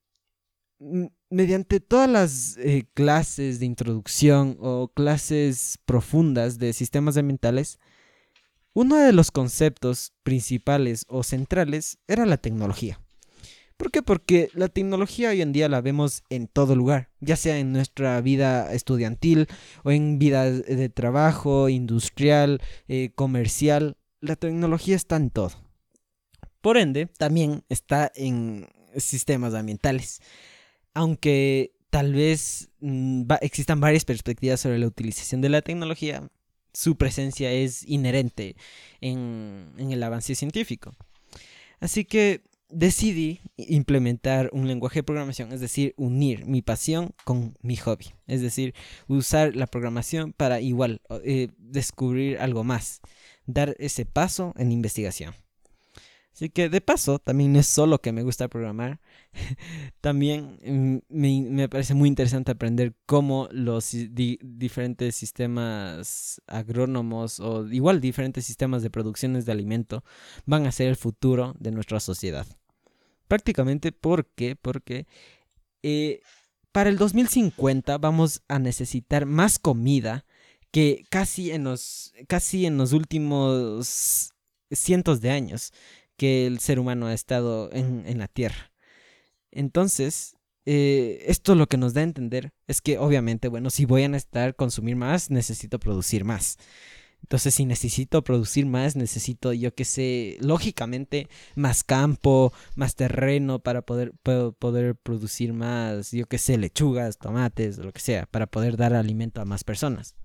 mediante 1.30 1.82
todas 1.82 2.10
las 2.10 2.56
eh, 2.60 2.88
clases 2.94 3.60
de 3.60 3.66
introducción 3.66 4.56
o 4.62 4.88
clases 4.88 5.80
profundas 5.84 6.60
de 6.60 6.72
sistemas 6.72 7.18
ambientales, 7.18 7.78
uno 8.74 8.98
de 8.98 9.14
los 9.14 9.32
conceptos 9.32 10.14
principales 10.24 11.06
o 11.08 11.24
centrales 11.24 11.98
era 12.08 12.26
la 12.26 12.38
tecnología. 12.38 13.00
¿Por 13.78 13.92
qué? 13.92 14.02
Porque 14.02 14.50
la 14.54 14.68
tecnología 14.68 15.30
hoy 15.30 15.42
en 15.42 15.52
día 15.52 15.68
la 15.68 15.82
vemos 15.82 16.24
en 16.30 16.48
todo 16.48 16.76
lugar, 16.76 17.10
ya 17.20 17.36
sea 17.36 17.58
en 17.58 17.74
nuestra 17.74 18.20
vida 18.22 18.72
estudiantil 18.74 19.48
o 19.84 19.92
en 19.92 20.20
vida 20.20 20.50
de 20.50 20.90
trabajo, 20.90 21.70
industrial, 21.70 22.62
eh, 22.88 23.12
comercial. 23.16 23.98
La 24.22 24.36
tecnología 24.36 24.96
está 24.96 25.18
en 25.18 25.32
todo. 25.32 25.52
Por 26.62 26.78
ende, 26.78 27.08
también 27.08 27.64
está 27.68 28.12
en 28.16 28.68
sistemas 28.96 29.54
ambientales. 29.54 30.22
Aunque 30.94 31.74
tal 31.90 32.14
vez 32.14 32.70
mm, 32.80 33.24
existan 33.42 33.82
varias 33.82 34.06
perspectivas 34.06 34.62
sobre 34.62 34.80
la 34.80 34.88
utilización 34.88 35.42
de 35.42 35.50
la 35.50 35.62
tecnología, 35.62 36.30
su 36.74 36.96
presencia 36.96 37.52
es 37.52 37.88
inherente 37.88 38.56
en 39.02 39.74
el 39.78 40.04
avance 40.04 40.36
científico. 40.36 40.94
Así 41.80 42.06
que 42.06 42.42
decidí 42.74 43.42
implementar 43.58 44.50
un 44.52 44.68
lenguaje 44.68 45.00
de 45.00 45.04
programación, 45.04 45.52
es 45.54 45.62
decir, 45.62 45.94
unir 45.98 46.46
mi 46.46 46.62
pasión 46.62 47.14
con 47.24 47.58
mi 47.62 47.78
hobby, 47.78 48.14
es 48.28 48.42
decir, 48.42 48.74
usar 49.08 49.56
la 49.56 49.68
programación 49.68 50.34
para 50.34 50.60
igual 50.60 51.02
eh, 51.24 51.50
descubrir 51.58 52.40
algo 52.40 52.64
más, 52.64 53.02
dar 53.46 53.76
ese 53.80 54.06
paso 54.06 54.54
en 54.58 54.72
investigación. 54.72 55.36
Así 56.34 56.50
que 56.50 56.70
de 56.70 56.82
paso, 56.82 57.20
también 57.20 57.54
no 57.54 57.60
es 57.60 57.68
solo 57.68 58.02
que 58.02 58.12
me 58.12 58.24
gusta 58.24 58.48
programar, 58.48 59.00
también 60.02 60.60
mm, 60.66 60.98
me, 61.10 61.70
parece 61.70 61.94
muy 61.94 62.10
interesante 62.10 62.52
aprender 62.52 62.94
cómo 63.06 63.48
los 63.52 63.96
diferentes 64.12 65.16
sistemas 65.16 66.42
agrónomos 66.48 67.40
o 67.40 67.68
igual 67.68 68.02
diferentes 68.02 68.46
sistemas 68.46 68.84
de 68.84 68.90
producciones 68.90 69.46
de 69.46 69.52
alimento 69.52 70.04
van 70.46 70.66
a 70.66 70.72
ser 70.72 70.88
el 70.88 70.96
futuro 70.96 71.56
de 71.60 71.72
nuestra 71.72 72.00
sociedad. 72.00 72.46
Prácticamente 73.28 73.92
porque, 73.92 74.56
porque 74.56 75.08
eh, 75.82 76.22
para 76.72 76.90
el 76.90 76.98
2050 76.98 77.98
vamos 77.98 78.44
a 78.48 78.60
necesitar 78.60 79.26
más 79.26 79.60
comida 79.60 80.26
que 80.72 81.06
casi 81.10 81.52
en 81.52 81.64
los, 81.66 82.14
casi 82.28 82.66
en 82.66 82.78
los 82.78 82.94
últimos 82.94 84.34
cientos 84.72 85.22
de 85.22 85.30
años 85.30 85.72
que 86.18 86.48
el 86.48 86.60
ser 86.60 86.80
humano 86.80 87.08
ha 87.08 87.14
estado 87.14 87.72
en, 87.72 88.04
en 88.08 88.18
la 88.18 88.28
Tierra. 88.28 88.73
Entonces, 89.56 90.36
eh, 90.66 91.24
esto 91.28 91.56
lo 91.56 91.68
que 91.68 91.78
nos 91.78 91.94
da 91.94 92.02
a 92.02 92.06
entender 92.06 92.54
es 92.68 92.82
que 92.82 92.98
obviamente, 92.98 93.48
bueno, 93.48 93.70
si 93.70 93.86
voy 93.86 94.04
a 94.04 94.10
necesitar 94.10 94.56
consumir 94.56 94.96
más, 94.96 95.30
necesito 95.30 95.80
producir 95.80 96.26
más. 96.26 96.58
Entonces, 97.22 97.56
si 97.56 97.66
necesito 97.66 98.22
producir 98.24 98.66
más, 98.66 98.98
necesito, 98.98 99.54
yo 99.54 99.74
que 99.74 99.86
sé, 99.86 100.38
lógicamente, 100.42 101.30
más 101.56 101.84
campo, 101.84 102.52
más 102.76 102.96
terreno 102.96 103.60
para 103.60 103.82
poder, 103.82 104.14
poder 104.22 104.96
producir 104.98 105.54
más, 105.54 106.12
yo 106.12 106.26
que 106.26 106.38
sé, 106.38 106.58
lechugas, 106.58 107.18
tomates, 107.18 107.78
lo 107.78 107.94
que 107.94 108.02
sea, 108.02 108.26
para 108.26 108.46
poder 108.48 108.76
dar 108.76 108.94
alimento 108.94 109.40
a 109.40 109.46
más 109.46 109.64
personas. 109.64 110.16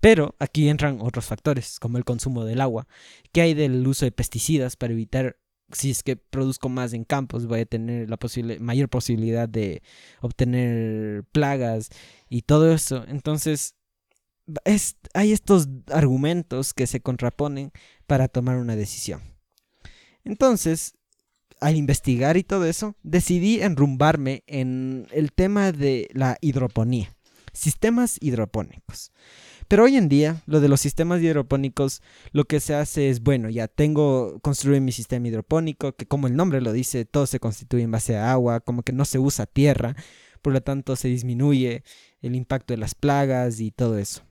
Pero 0.00 0.36
aquí 0.38 0.68
entran 0.68 1.00
otros 1.02 1.26
factores, 1.26 1.78
como 1.80 1.98
el 1.98 2.04
consumo 2.04 2.44
del 2.44 2.60
agua. 2.60 2.86
¿Qué 3.32 3.42
hay 3.42 3.54
del 3.54 3.86
uso 3.86 4.04
de 4.04 4.12
pesticidas 4.12 4.76
para 4.76 4.92
evitar, 4.92 5.36
si 5.72 5.90
es 5.90 6.02
que 6.02 6.16
produzco 6.16 6.68
más 6.68 6.92
en 6.92 7.04
campos, 7.04 7.46
voy 7.46 7.60
a 7.60 7.66
tener 7.66 8.10
la 8.10 8.18
mayor 8.60 8.88
posibilidad 8.88 9.48
de 9.48 9.82
obtener 10.20 11.24
plagas 11.32 11.90
y 12.28 12.42
todo 12.42 12.72
eso? 12.72 13.04
Entonces, 13.08 13.74
hay 15.14 15.32
estos 15.32 15.68
argumentos 15.92 16.74
que 16.74 16.86
se 16.86 17.00
contraponen 17.00 17.72
para 18.06 18.28
tomar 18.28 18.56
una 18.56 18.74
decisión. 18.76 19.22
Entonces, 20.24 20.94
al 21.60 21.76
investigar 21.76 22.36
y 22.36 22.42
todo 22.42 22.64
eso, 22.64 22.96
decidí 23.02 23.60
enrumbarme 23.60 24.42
en 24.46 25.06
el 25.12 25.32
tema 25.32 25.72
de 25.72 26.08
la 26.14 26.36
hidroponía, 26.40 27.14
sistemas 27.52 28.16
hidropónicos. 28.20 29.12
Pero 29.70 29.84
hoy 29.84 29.96
en 29.96 30.08
día, 30.08 30.42
lo 30.46 30.58
de 30.58 30.66
los 30.66 30.80
sistemas 30.80 31.22
hidropónicos, 31.22 32.02
lo 32.32 32.44
que 32.44 32.58
se 32.58 32.74
hace 32.74 33.08
es, 33.08 33.22
bueno, 33.22 33.48
ya 33.50 33.68
tengo, 33.68 34.40
construir 34.40 34.80
mi 34.80 34.90
sistema 34.90 35.28
hidropónico, 35.28 35.92
que 35.92 36.06
como 36.06 36.26
el 36.26 36.34
nombre 36.34 36.60
lo 36.60 36.72
dice, 36.72 37.04
todo 37.04 37.24
se 37.24 37.38
constituye 37.38 37.84
en 37.84 37.92
base 37.92 38.16
a 38.16 38.32
agua, 38.32 38.58
como 38.58 38.82
que 38.82 38.92
no 38.92 39.04
se 39.04 39.20
usa 39.20 39.46
tierra, 39.46 39.94
por 40.42 40.52
lo 40.52 40.60
tanto 40.60 40.96
se 40.96 41.06
disminuye 41.06 41.84
el 42.20 42.34
impacto 42.34 42.74
de 42.74 42.78
las 42.78 42.96
plagas 42.96 43.60
y 43.60 43.70
todo 43.70 43.96
eso. 43.96 44.22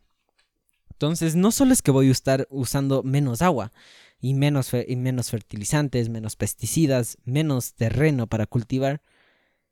Entonces, 0.92 1.38
no 1.38 1.52
solo 1.54 1.72
es 1.72 1.82
que 1.82 1.92
voy 1.92 2.10
a 2.10 2.12
estar 2.12 2.46
usando 2.52 3.02
menos 3.04 3.42
agua, 3.42 3.72
y 4.20 4.34
menos, 4.34 4.72
y 4.86 4.96
menos 4.98 5.30
fertilizantes, 5.30 6.10
menos 6.10 6.36
pesticidas, 6.36 7.18
menos 7.24 7.76
terreno 7.76 8.28
para 8.28 8.46
cultivar, 8.46 9.02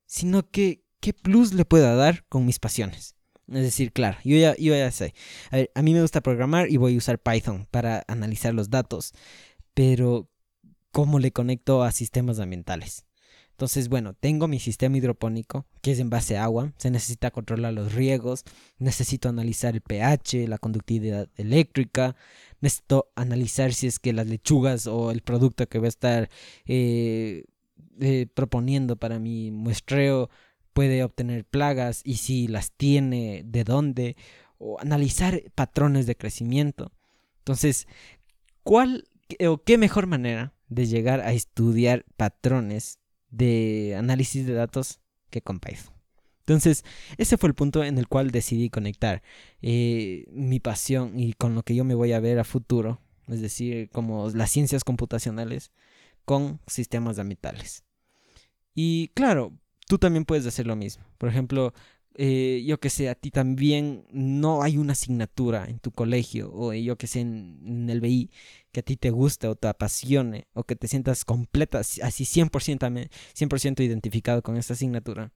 sino 0.06 0.50
que 0.50 0.86
qué 1.02 1.12
plus 1.12 1.54
le 1.54 1.66
pueda 1.66 1.94
dar 1.94 2.24
con 2.30 2.46
mis 2.46 2.58
pasiones. 2.58 3.17
Es 3.48 3.62
decir, 3.62 3.94
claro, 3.94 4.18
yo 4.24 4.38
ya, 4.38 4.56
yo 4.58 4.76
ya 4.76 4.92
sé. 4.92 5.14
A, 5.52 5.80
a, 5.80 5.82
mí 5.82 5.94
me 5.94 6.02
gusta 6.02 6.22
programar 6.22 6.70
y 6.70 6.78
voy 6.78 6.96
a 6.96 6.98
usar 6.98 7.20
Python 7.20 7.68
para 7.72 8.04
analizar 8.08 8.54
los 8.54 8.70
datos. 8.70 9.14
Pero, 9.74 10.30
¿cómo 10.92 11.20
le 11.20 11.32
conecto 11.32 11.84
a 11.84 11.92
sistemas 11.92 12.40
ambientales? 12.40 13.08
Entonces, 13.58 13.90
bueno, 13.90 14.14
tengo 14.14 14.48
mi 14.48 14.60
sistema 14.60 14.98
hidropónico, 14.98 15.66
que 15.82 15.92
es 15.92 16.00
en 16.00 16.12
base 16.12 16.38
a 16.38 16.44
agua. 16.44 16.74
Se 16.78 16.92
necesita 16.92 17.32
controlar 17.32 17.74
los 17.74 17.92
riegos. 17.96 18.44
Necesito 18.78 19.30
analizar 19.30 19.74
el 19.74 19.82
pH, 19.82 20.48
la 20.48 20.60
conductividad 20.60 21.28
eléctrica. 21.38 22.16
Necesito 22.62 23.12
analizar 23.16 23.74
si 23.74 23.88
es 23.88 23.98
que 23.98 24.14
las 24.14 24.28
lechugas 24.28 24.86
o 24.86 25.10
el 25.10 25.22
producto 25.22 25.68
que 25.68 25.80
voy 25.80 25.88
a 25.88 25.90
estar 25.90 26.30
eh, 26.68 27.46
eh, 28.00 28.28
proponiendo 28.32 28.96
para 28.96 29.18
mi 29.18 29.50
muestreo 29.50 30.30
puede 30.78 31.04
obtener 31.04 31.44
plagas 31.44 32.02
y 32.04 32.18
si 32.18 32.48
las 32.48 32.72
tiene, 32.72 33.42
de 33.44 33.64
dónde. 33.64 34.16
O 34.60 34.80
analizar 34.80 35.42
patrones 35.56 36.06
de 36.06 36.16
crecimiento. 36.16 36.92
Entonces, 37.40 37.88
¿cuál 38.62 39.08
o 39.48 39.58
qué 39.64 39.80
mejor 39.80 40.06
manera 40.06 40.54
de 40.68 40.86
llegar 40.86 41.22
a 41.22 41.34
estudiar 41.34 42.06
patrones 42.16 43.00
de 43.32 43.96
análisis 43.98 44.46
de 44.46 44.54
datos 44.54 45.00
que 45.32 45.42
con 45.42 45.60
Python. 45.60 45.96
Entonces, 46.42 46.86
ese 47.18 47.38
fue 47.38 47.50
el 47.50 47.56
punto 47.56 47.84
en 47.84 47.98
el 47.98 48.08
cual 48.08 48.30
decidí 48.30 48.70
conectar 48.70 49.24
eh, 49.64 50.26
mi 50.30 50.60
pasión 50.60 51.20
y 51.20 51.34
con 51.34 51.56
lo 51.56 51.64
que 51.64 51.74
yo 51.74 51.86
me 51.86 51.96
voy 51.96 52.14
a 52.14 52.20
ver 52.20 52.38
a 52.38 52.44
futuro, 52.44 53.02
es 53.28 53.42
decir, 53.42 53.90
como 53.90 54.30
las 54.30 54.52
ciencias 54.52 54.84
computacionales 54.84 55.72
con 56.24 56.62
sistemas 56.68 57.18
ambientales. 57.18 57.84
Y 58.76 59.08
claro, 59.16 59.58
tú 59.88 59.98
también 59.98 60.26
puedes 60.26 60.46
hacer 60.46 60.68
lo 60.68 60.76
mismo. 60.76 61.04
Por 61.18 61.30
ejemplo, 61.30 61.74
eh, 62.16 62.64
yo 62.66 62.80
que 62.80 62.90
sé, 62.90 63.10
a 63.10 63.16
ti 63.16 63.32
también 63.32 64.06
no 64.12 64.64
hay 64.64 64.78
una 64.78 64.94
asignatura 64.94 65.66
en 65.66 65.80
tu 65.80 65.92
colegio 65.92 66.52
o 66.54 66.74
yo 66.74 66.98
que 66.98 67.08
sé 67.08 67.22
en, 67.22 67.88
el 67.90 68.02
BI 68.02 68.32
que 68.72 68.80
a 68.82 68.84
ti 68.84 68.98
te 68.98 69.12
guste 69.12 69.48
o 69.48 69.56
te 69.56 69.68
apasione 69.68 70.48
o 70.54 70.64
que 70.64 70.76
te 70.76 70.88
sientas 70.88 71.26
completa, 71.26 71.80
así 71.80 72.02
100%, 72.02 73.10
100 73.34 73.76
identificado 73.80 74.42
con 74.42 74.58
esta 74.58 74.74
asignatura. 74.74 75.32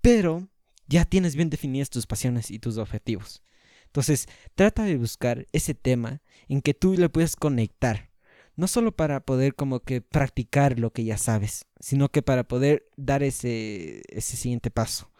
Pero 0.00 0.48
ya 0.88 1.04
tienes 1.04 1.36
bien 1.36 1.50
definidas 1.50 1.90
tus 1.90 2.06
pasiones 2.06 2.50
y 2.50 2.58
tus 2.58 2.78
objetivos. 2.78 3.42
Entonces, 3.86 4.26
trata 4.54 4.84
de 4.84 4.96
buscar 4.96 5.46
ese 5.52 5.74
tema 5.74 6.22
en 6.48 6.62
que 6.62 6.74
tú 6.74 6.94
le 6.94 7.08
puedes 7.08 7.36
conectar 7.36 8.11
no 8.56 8.66
solo 8.66 8.94
para 8.94 9.20
poder 9.20 9.54
como 9.54 9.80
que 9.80 10.00
practicar 10.00 10.78
lo 10.78 10.92
que 10.92 11.04
ya 11.04 11.16
sabes, 11.16 11.66
sino 11.80 12.10
que 12.10 12.22
para 12.22 12.44
poder 12.44 12.88
dar 12.96 13.22
ese, 13.22 14.02
ese 14.08 14.36
siguiente 14.36 14.70
paso 14.70 15.10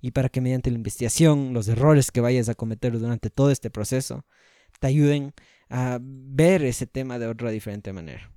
y 0.00 0.10
para 0.10 0.28
que 0.28 0.40
mediante 0.40 0.70
la 0.70 0.76
investigación, 0.76 1.52
los 1.52 1.68
errores 1.68 2.10
que 2.10 2.20
vayas 2.20 2.48
a 2.48 2.54
cometer 2.54 2.98
durante 2.98 3.30
todo 3.30 3.50
este 3.50 3.70
proceso, 3.70 4.24
te 4.80 4.86
ayuden 4.86 5.34
a 5.68 5.98
ver 6.00 6.64
ese 6.64 6.86
tema 6.86 7.18
de 7.18 7.26
otra 7.26 7.50
diferente 7.50 7.92
manera. 7.92 8.32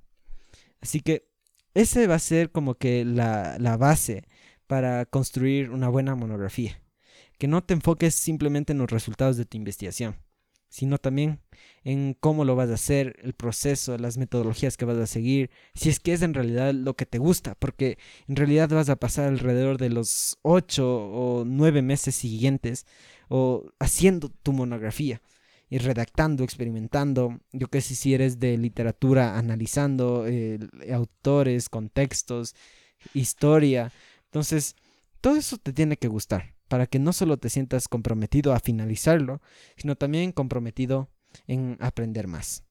Así 0.80 1.00
que 1.00 1.28
ese 1.74 2.06
va 2.06 2.14
a 2.14 2.20
ser 2.20 2.52
como 2.52 2.76
que 2.76 3.04
la, 3.04 3.56
la 3.58 3.76
base 3.76 4.24
para 4.66 5.04
construir 5.06 5.70
una 5.70 5.88
buena 5.88 6.14
monografía. 6.14 6.80
Que 7.38 7.48
no 7.48 7.64
te 7.64 7.74
enfoques 7.74 8.14
simplemente 8.14 8.72
en 8.72 8.78
los 8.78 8.90
resultados 8.90 9.36
de 9.36 9.44
tu 9.44 9.56
investigación, 9.56 10.16
sino 10.74 10.98
también 10.98 11.38
en 11.84 12.16
cómo 12.18 12.44
lo 12.44 12.56
vas 12.56 12.68
a 12.68 12.74
hacer, 12.74 13.14
el 13.22 13.32
proceso, 13.32 13.96
las 13.96 14.18
metodologías 14.18 14.76
que 14.76 14.84
vas 14.84 14.98
a 14.98 15.06
seguir, 15.06 15.50
si 15.72 15.88
es 15.88 16.00
que 16.00 16.12
es 16.12 16.22
en 16.22 16.34
realidad 16.34 16.74
lo 16.74 16.96
que 16.96 17.06
te 17.06 17.18
gusta, 17.18 17.54
porque 17.54 17.96
en 18.26 18.34
realidad 18.34 18.68
vas 18.70 18.88
a 18.88 18.96
pasar 18.96 19.26
alrededor 19.28 19.78
de 19.78 19.90
los 19.90 20.36
ocho 20.42 20.84
o 21.12 21.44
nueve 21.44 21.80
meses 21.80 22.16
siguientes 22.16 22.86
o 23.28 23.70
haciendo 23.78 24.30
tu 24.30 24.52
monografía 24.52 25.22
y 25.70 25.78
redactando, 25.78 26.42
experimentando, 26.42 27.38
yo 27.52 27.68
qué 27.68 27.80
sé 27.80 27.94
si 27.94 28.12
eres 28.12 28.40
de 28.40 28.58
literatura, 28.58 29.38
analizando 29.38 30.26
eh, 30.26 30.58
autores, 30.92 31.68
contextos, 31.68 32.56
historia, 33.14 33.92
entonces 34.24 34.74
todo 35.20 35.36
eso 35.36 35.56
te 35.56 35.72
tiene 35.72 35.96
que 35.96 36.08
gustar 36.08 36.53
para 36.68 36.86
que 36.86 36.98
no 36.98 37.12
solo 37.12 37.36
te 37.36 37.50
sientas 37.50 37.88
comprometido 37.88 38.52
a 38.52 38.60
finalizarlo, 38.60 39.40
sino 39.76 39.96
también 39.96 40.32
comprometido 40.32 41.10
en 41.46 41.76
aprender 41.80 42.26
más. 42.26 42.64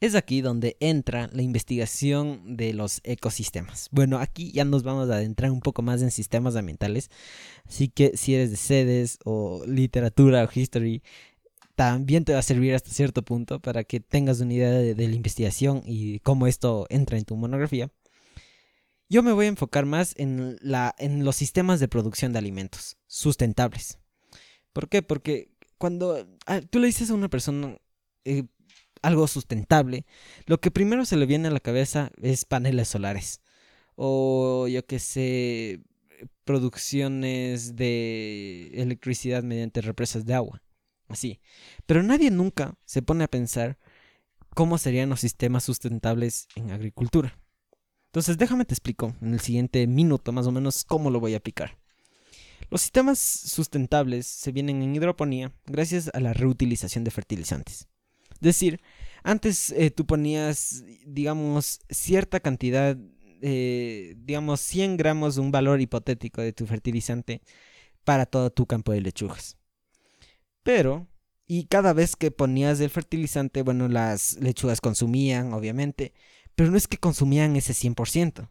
Es 0.00 0.14
aquí 0.14 0.40
donde 0.42 0.76
entra 0.80 1.30
la 1.32 1.42
investigación 1.42 2.56
de 2.56 2.74
los 2.74 3.00
ecosistemas. 3.04 3.88
Bueno, 3.90 4.18
aquí 4.18 4.52
ya 4.52 4.64
nos 4.64 4.82
vamos 4.82 5.08
a 5.08 5.14
adentrar 5.14 5.50
un 5.50 5.60
poco 5.60 5.82
más 5.82 6.02
en 6.02 6.10
sistemas 6.10 6.56
ambientales, 6.56 7.10
así 7.66 7.88
que 7.88 8.16
si 8.16 8.34
eres 8.34 8.50
de 8.50 8.56
sedes 8.56 9.18
o 9.24 9.64
literatura 9.66 10.44
o 10.44 10.48
history, 10.52 11.02
también 11.74 12.24
te 12.24 12.32
va 12.34 12.40
a 12.40 12.42
servir 12.42 12.74
hasta 12.74 12.90
cierto 12.90 13.22
punto 13.22 13.60
para 13.60 13.84
que 13.84 14.00
tengas 14.00 14.40
una 14.40 14.52
idea 14.52 14.70
de, 14.70 14.94
de 14.94 15.08
la 15.08 15.14
investigación 15.14 15.82
y 15.86 16.18
cómo 16.20 16.46
esto 16.46 16.86
entra 16.90 17.16
en 17.16 17.24
tu 17.24 17.36
monografía. 17.36 17.90
Yo 19.14 19.22
me 19.22 19.30
voy 19.30 19.46
a 19.46 19.50
enfocar 19.50 19.86
más 19.86 20.12
en, 20.16 20.58
la, 20.60 20.92
en 20.98 21.24
los 21.24 21.36
sistemas 21.36 21.78
de 21.78 21.86
producción 21.86 22.32
de 22.32 22.40
alimentos 22.40 22.96
sustentables. 23.06 24.00
¿Por 24.72 24.88
qué? 24.88 25.02
Porque 25.02 25.52
cuando 25.78 26.26
ah, 26.46 26.60
tú 26.62 26.80
le 26.80 26.88
dices 26.88 27.10
a 27.10 27.14
una 27.14 27.28
persona 27.28 27.78
eh, 28.24 28.42
algo 29.02 29.28
sustentable, 29.28 30.04
lo 30.46 30.60
que 30.60 30.72
primero 30.72 31.04
se 31.04 31.16
le 31.16 31.26
viene 31.26 31.46
a 31.46 31.52
la 31.52 31.60
cabeza 31.60 32.10
es 32.20 32.44
paneles 32.44 32.88
solares. 32.88 33.40
O 33.94 34.66
yo 34.66 34.84
qué 34.84 34.98
sé, 34.98 35.80
producciones 36.42 37.76
de 37.76 38.72
electricidad 38.74 39.44
mediante 39.44 39.80
represas 39.80 40.26
de 40.26 40.34
agua. 40.34 40.60
Así. 41.06 41.40
Pero 41.86 42.02
nadie 42.02 42.32
nunca 42.32 42.74
se 42.84 43.00
pone 43.00 43.22
a 43.22 43.28
pensar 43.28 43.78
cómo 44.56 44.76
serían 44.76 45.08
los 45.08 45.20
sistemas 45.20 45.62
sustentables 45.62 46.48
en 46.56 46.72
agricultura. 46.72 47.38
Entonces 48.14 48.38
déjame 48.38 48.64
te 48.64 48.74
explico 48.74 49.12
en 49.20 49.32
el 49.32 49.40
siguiente 49.40 49.88
minuto 49.88 50.30
más 50.30 50.46
o 50.46 50.52
menos 50.52 50.84
cómo 50.84 51.10
lo 51.10 51.18
voy 51.18 51.34
a 51.34 51.38
aplicar. 51.38 51.76
Los 52.70 52.82
sistemas 52.82 53.18
sustentables 53.18 54.28
se 54.28 54.52
vienen 54.52 54.82
en 54.82 54.94
hidroponía 54.94 55.52
gracias 55.66 56.12
a 56.14 56.20
la 56.20 56.32
reutilización 56.32 57.02
de 57.02 57.10
fertilizantes. 57.10 57.88
Es 58.34 58.40
decir, 58.40 58.80
antes 59.24 59.72
eh, 59.72 59.90
tú 59.90 60.06
ponías, 60.06 60.84
digamos, 61.04 61.80
cierta 61.90 62.38
cantidad, 62.38 62.96
eh, 63.42 64.14
digamos, 64.16 64.60
100 64.60 64.96
gramos, 64.96 65.36
un 65.36 65.50
valor 65.50 65.80
hipotético 65.80 66.40
de 66.40 66.52
tu 66.52 66.66
fertilizante 66.66 67.42
para 68.04 68.26
todo 68.26 68.50
tu 68.50 68.66
campo 68.66 68.92
de 68.92 69.00
lechugas. 69.00 69.58
Pero, 70.62 71.08
y 71.48 71.64
cada 71.64 71.92
vez 71.92 72.14
que 72.14 72.30
ponías 72.30 72.78
el 72.78 72.90
fertilizante, 72.90 73.62
bueno, 73.62 73.88
las 73.88 74.38
lechugas 74.38 74.80
consumían, 74.80 75.52
obviamente, 75.52 76.12
pero 76.54 76.70
no 76.70 76.76
es 76.76 76.88
que 76.88 76.98
consumían 76.98 77.56
ese 77.56 77.72
100%. 77.72 78.50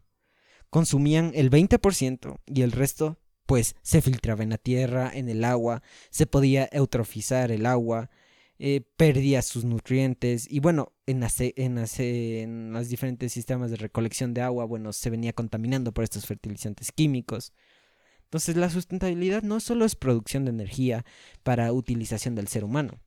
Consumían 0.69 1.31
el 1.36 1.50
20% 1.50 2.39
y 2.45 2.62
el 2.62 2.72
resto 2.72 3.19
pues 3.45 3.75
se 3.81 4.01
filtraba 4.01 4.43
en 4.43 4.50
la 4.50 4.57
tierra, 4.57 5.12
en 5.13 5.29
el 5.29 5.43
agua, 5.43 5.83
se 6.10 6.25
podía 6.25 6.69
eutrofizar 6.72 7.51
el 7.51 7.65
agua, 7.65 8.10
eh, 8.57 8.81
perdía 8.95 9.41
sus 9.41 9.65
nutrientes 9.65 10.50
y 10.50 10.60
bueno, 10.60 10.93
en, 11.05 11.19
las, 11.19 11.39
en, 11.39 11.77
en 11.77 12.74
los 12.74 12.89
diferentes 12.89 13.33
sistemas 13.33 13.72
de 13.72 13.77
recolección 13.77 14.33
de 14.33 14.41
agua, 14.41 14.65
bueno, 14.65 14.93
se 14.93 15.10
venía 15.10 15.33
contaminando 15.33 15.93
por 15.93 16.03
estos 16.03 16.25
fertilizantes 16.25 16.91
químicos. 16.91 17.53
Entonces 18.24 18.55
la 18.55 18.69
sustentabilidad 18.69 19.43
no 19.43 19.60
solo 19.60 19.86
es 19.86 19.95
producción 19.95 20.45
de 20.45 20.51
energía 20.51 21.05
para 21.43 21.72
utilización 21.72 22.36
del 22.36 22.48
ser 22.48 22.63
humano, 22.63 23.00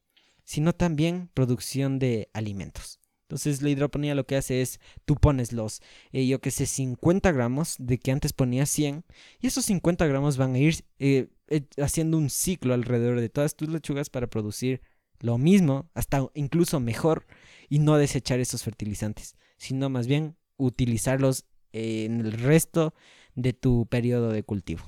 sino 0.44 0.74
también 0.74 1.30
producción 1.34 1.98
de 1.98 2.28
alimentos. 2.32 3.00
Entonces 3.26 3.60
la 3.60 3.70
hidroponía 3.70 4.14
lo 4.14 4.24
que 4.24 4.36
hace 4.36 4.62
es, 4.62 4.78
tú 5.04 5.16
pones 5.16 5.52
los, 5.52 5.82
eh, 6.12 6.28
yo 6.28 6.40
que 6.40 6.52
sé, 6.52 6.64
50 6.64 7.32
gramos 7.32 7.74
de 7.80 7.98
que 7.98 8.12
antes 8.12 8.32
ponías 8.32 8.70
100 8.70 9.04
y 9.40 9.48
esos 9.48 9.64
50 9.64 10.06
gramos 10.06 10.36
van 10.36 10.54
a 10.54 10.58
ir 10.58 10.84
eh, 11.00 11.28
eh, 11.48 11.62
haciendo 11.82 12.18
un 12.18 12.30
ciclo 12.30 12.72
alrededor 12.72 13.18
de 13.18 13.28
todas 13.28 13.56
tus 13.56 13.68
lechugas 13.68 14.10
para 14.10 14.28
producir 14.28 14.80
lo 15.18 15.38
mismo, 15.38 15.90
hasta 15.94 16.24
incluso 16.34 16.78
mejor 16.78 17.26
y 17.68 17.80
no 17.80 17.96
desechar 17.96 18.38
esos 18.38 18.62
fertilizantes, 18.62 19.34
sino 19.56 19.90
más 19.90 20.06
bien 20.06 20.36
utilizarlos 20.56 21.46
en 21.72 22.20
el 22.20 22.32
resto 22.32 22.94
de 23.34 23.52
tu 23.54 23.86
periodo 23.86 24.30
de 24.30 24.44
cultivo. 24.44 24.84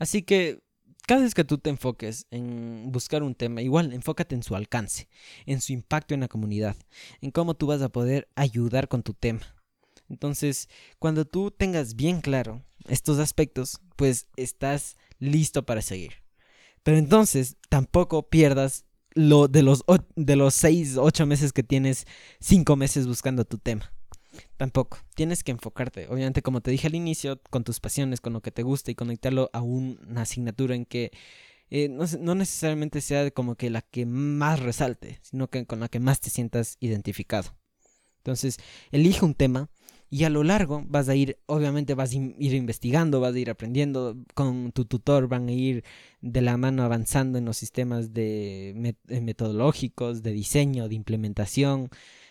Así 0.00 0.22
que 0.22 0.60
cada 1.08 1.22
vez 1.22 1.32
que 1.32 1.42
tú 1.42 1.56
te 1.56 1.70
enfoques 1.70 2.26
en 2.30 2.92
buscar 2.92 3.22
un 3.22 3.34
tema, 3.34 3.62
igual 3.62 3.94
enfócate 3.94 4.34
en 4.34 4.42
su 4.42 4.54
alcance, 4.54 5.08
en 5.46 5.62
su 5.62 5.72
impacto 5.72 6.12
en 6.12 6.20
la 6.20 6.28
comunidad, 6.28 6.76
en 7.22 7.30
cómo 7.30 7.54
tú 7.54 7.66
vas 7.66 7.80
a 7.80 7.88
poder 7.88 8.28
ayudar 8.34 8.88
con 8.88 9.02
tu 9.02 9.14
tema. 9.14 9.40
Entonces, 10.10 10.68
cuando 10.98 11.24
tú 11.24 11.50
tengas 11.50 11.96
bien 11.96 12.20
claro 12.20 12.62
estos 12.86 13.18
aspectos, 13.20 13.80
pues 13.96 14.28
estás 14.36 14.98
listo 15.18 15.64
para 15.64 15.80
seguir. 15.80 16.12
Pero 16.82 16.98
entonces 16.98 17.56
tampoco 17.70 18.28
pierdas 18.28 18.84
lo, 19.14 19.48
de, 19.48 19.62
los, 19.62 19.84
de 20.14 20.36
los 20.36 20.54
seis, 20.54 20.98
ocho 20.98 21.24
meses 21.24 21.54
que 21.54 21.62
tienes, 21.62 22.06
cinco 22.38 22.76
meses 22.76 23.06
buscando 23.06 23.46
tu 23.46 23.56
tema. 23.56 23.94
Tampoco. 24.56 24.98
Tienes 25.14 25.44
que 25.44 25.52
enfocarte. 25.52 26.06
Obviamente, 26.08 26.42
como 26.42 26.60
te 26.60 26.70
dije 26.70 26.86
al 26.86 26.94
inicio, 26.94 27.40
con 27.50 27.64
tus 27.64 27.80
pasiones, 27.80 28.20
con 28.20 28.32
lo 28.32 28.40
que 28.40 28.50
te 28.50 28.62
gusta 28.62 28.90
y 28.90 28.94
conectarlo 28.94 29.50
a 29.52 29.62
una 29.62 30.22
asignatura 30.22 30.74
en 30.74 30.84
que 30.84 31.12
eh, 31.70 31.88
no, 31.88 32.04
no, 32.20 32.34
necesariamente 32.34 33.00
sea 33.00 33.30
como 33.30 33.56
que 33.56 33.70
la 33.70 33.82
que 33.82 34.06
más 34.06 34.60
resalte, 34.60 35.18
sino 35.22 35.48
que 35.48 35.66
con 35.66 35.80
la 35.80 35.88
que 35.88 36.00
más 36.00 36.20
te 36.20 36.30
sientas 36.30 36.76
identificado. 36.80 37.54
Entonces, 38.18 38.58
elige 38.90 39.24
un 39.24 39.34
tema 39.34 39.70
y 40.10 40.24
a 40.24 40.30
lo 40.30 40.42
largo 40.42 40.84
vas 40.88 41.08
a 41.08 41.14
ir, 41.14 41.38
obviamente 41.46 41.94
vas 41.94 42.12
a 42.12 42.16
ir 42.16 42.54
investigando, 42.54 43.20
vas 43.20 43.34
a 43.34 43.38
ir 43.38 43.50
aprendiendo, 43.50 44.16
con 44.34 44.72
tu 44.72 44.86
tutor 44.86 45.28
van 45.28 45.48
a 45.48 45.52
ir 45.52 45.84
de 46.22 46.40
la 46.40 46.56
mano 46.56 46.82
avanzando 46.82 47.38
en 47.38 47.44
los 47.44 47.58
sistemas 47.58 48.14
de 48.14 48.94
eh, 49.08 49.20
metodológicos, 49.20 50.22
de 50.22 50.32
diseño, 50.32 50.88
de 50.88 50.94
implementación, 50.94 51.90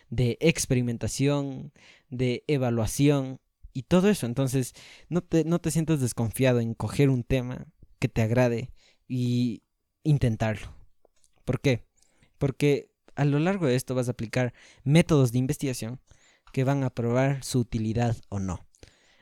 de 0.10 0.38
experimentación, 0.40 1.74
de 2.10 2.44
evaluación 2.48 3.40
y 3.74 3.84
todo 3.84 4.10
eso. 4.10 4.26
Entonces, 4.26 4.74
no 5.10 5.22
te, 5.22 5.44
no 5.44 5.60
te 5.60 5.72
sientas 5.72 6.02
desconfiado 6.02 6.60
en 6.60 6.74
coger 6.74 7.10
un 7.10 7.24
tema 7.24 7.68
que 8.00 8.08
te 8.08 8.22
agrade 8.22 8.72
y 9.08 9.64
intentarlo. 10.04 10.74
¿Por 11.46 11.62
qué? 11.62 11.86
Porque 12.38 12.92
a 13.16 13.26
lo 13.26 13.40
largo 13.40 13.66
de 13.66 13.76
esto 13.76 13.96
vas 13.96 14.08
a 14.08 14.12
aplicar 14.12 14.54
métodos 14.84 15.32
de 15.32 15.40
investigación 15.40 16.00
que 16.54 16.64
van 16.64 16.84
a 16.84 16.90
probar 16.90 17.44
su 17.44 17.60
utilidad 17.60 18.16
o 18.30 18.40
no. 18.40 18.66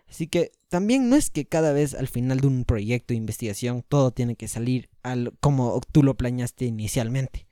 Así 0.08 0.28
que 0.28 0.52
también 0.70 1.10
no 1.10 1.16
es 1.16 1.30
que 1.30 1.46
cada 1.46 1.74
vez 1.74 1.94
al 1.94 2.08
final 2.08 2.40
de 2.40 2.48
un 2.48 2.66
proyecto 2.66 3.14
de 3.14 3.18
investigación 3.18 3.84
todo 3.88 4.12
tiene 4.12 4.36
que 4.36 4.48
salir 4.48 4.90
al, 5.04 5.34
como 5.40 5.82
tú 5.92 6.04
lo 6.04 6.16
planeaste 6.16 6.66
inicialmente. 6.66 7.48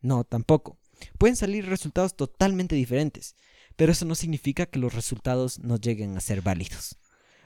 No, 0.00 0.24
tampoco. 0.24 0.78
Pueden 1.18 1.36
salir 1.36 1.66
resultados 1.66 2.16
totalmente 2.16 2.74
diferentes, 2.74 3.36
pero 3.76 3.92
eso 3.92 4.04
no 4.04 4.14
significa 4.14 4.66
que 4.66 4.78
los 4.78 4.94
resultados 4.94 5.58
no 5.58 5.76
lleguen 5.76 6.16
a 6.16 6.20
ser 6.20 6.42
válidos. 6.42 6.98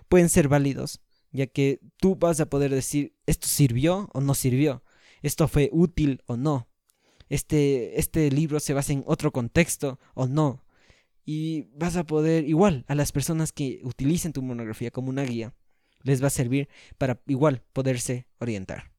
Pueden 0.09 0.28
ser 0.28 0.49
válidos, 0.49 1.00
ya 1.33 1.47
que 1.47 1.80
tú 1.97 2.16
vas 2.16 2.40
a 2.40 2.47
poder 2.47 2.73
decir 2.73 3.14
esto 3.26 3.47
sirvió 3.47 4.09
o 4.12 4.21
no 4.21 4.35
sirvió, 4.35 4.83
esto 5.23 5.49
fue 5.49 5.71
útil 5.73 6.23
o 6.26 6.37
no, 6.37 6.69
este, 7.28 7.99
este 8.00 8.30
libro 8.30 8.59
se 8.59 8.75
basa 8.75 8.92
en 8.92 9.04
otro 9.07 9.33
contexto 9.33 10.00
o 10.14 10.26
no, 10.26 10.64
y 11.25 11.69
vas 11.75 11.97
a 11.97 12.04
poder 12.04 12.49
igual 12.49 12.85
a 12.88 12.95
las 12.95 13.12
personas 13.12 13.52
que 13.52 13.80
utilicen 13.85 14.33
tu 14.33 14.42
monografía 14.42 14.90
como 14.90 15.11
una 15.11 15.23
guía, 15.23 15.54
les 16.02 16.23
va 16.23 16.26
a 16.28 16.30
servir 16.30 16.69
para 16.99 17.21
igual 17.26 17.62
poderse 17.73 18.26
orientar. 18.38 18.89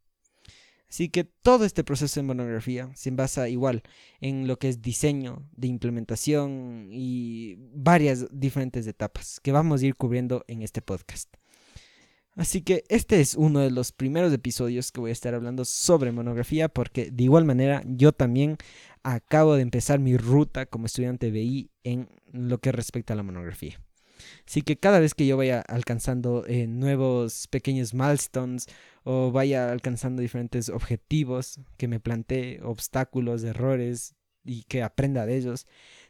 Así 0.92 1.08
que 1.08 1.24
todo 1.24 1.64
este 1.64 1.86
proceso 1.86 2.20
de 2.20 2.28
monografía 2.28 2.92
se 2.96 3.12
basa 3.12 3.48
igual 3.48 3.82
en 4.20 4.46
lo 4.46 4.60
que 4.60 4.68
es 4.68 4.82
diseño, 4.82 5.48
de 5.56 5.68
implementación 5.68 6.90
y 6.92 7.56
varias 7.74 8.28
diferentes 8.30 8.86
etapas 8.88 9.40
que 9.42 9.54
vamos 9.54 9.82
a 9.82 9.86
ir 9.86 9.96
cubriendo 9.96 10.44
en 10.50 10.62
este 10.64 10.82
podcast. 10.82 11.34
Así 12.36 12.62
que 12.62 12.84
este 12.90 13.22
es 13.22 13.36
uno 13.36 13.62
de 13.62 13.72
los 13.72 13.94
primeros 13.94 14.34
episodios 14.34 14.92
que 14.92 15.00
voy 15.00 15.12
a 15.12 15.14
estar 15.14 15.34
hablando 15.34 15.64
sobre 15.64 16.12
monografía 16.12 16.68
porque 16.68 17.10
de 17.10 17.24
igual 17.24 17.46
manera 17.46 17.84
yo 17.86 18.12
también 18.12 18.58
acabo 19.02 19.56
de 19.56 19.62
empezar 19.62 20.00
mi 20.00 20.18
ruta 20.18 20.66
como 20.66 20.88
estudiante 20.88 21.32
BI 21.32 21.72
en 21.86 22.10
lo 22.34 22.58
que 22.58 22.74
respecta 22.74 23.14
a 23.14 23.16
la 23.16 23.24
monografía. 23.24 23.80
Así 24.48 24.62
que 24.62 24.78
cada 24.78 25.00
vez 25.00 25.14
que 25.14 25.26
yo 25.26 25.38
vaya 25.38 25.62
alcanzando 25.62 26.46
eh, 26.48 26.68
nuevos 26.68 27.48
pequeños 27.48 27.94
milestones 27.94 28.68
o 29.04 29.32
vaya 29.32 29.72
alcanzando 29.72 30.22
diferentes 30.22 30.70
objetivos 30.70 31.60
que 31.78 31.88
me 31.88 32.00
plantee, 32.00 32.60
obstáculos, 32.64 33.44
errores 33.44 34.16
y 34.44 34.64
que 34.64 34.84
aprenda 34.84 35.26
de 35.26 35.38
ellos, 35.38 35.68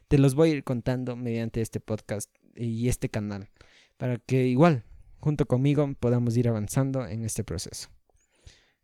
te 0.08 0.18
los 0.18 0.34
voy 0.34 0.50
a 0.50 0.54
ir 0.54 0.64
contando 0.64 1.16
mediante 1.16 1.60
este 1.60 1.80
podcast 1.80 2.30
y 2.54 2.88
este 2.88 3.08
canal 3.08 3.48
para 3.96 4.18
que 4.18 4.46
igual 4.48 4.84
junto 5.20 5.46
conmigo 5.46 5.88
podamos 6.00 6.36
ir 6.36 6.48
avanzando 6.48 7.06
en 7.06 7.24
este 7.24 7.44
proceso. 7.44 7.88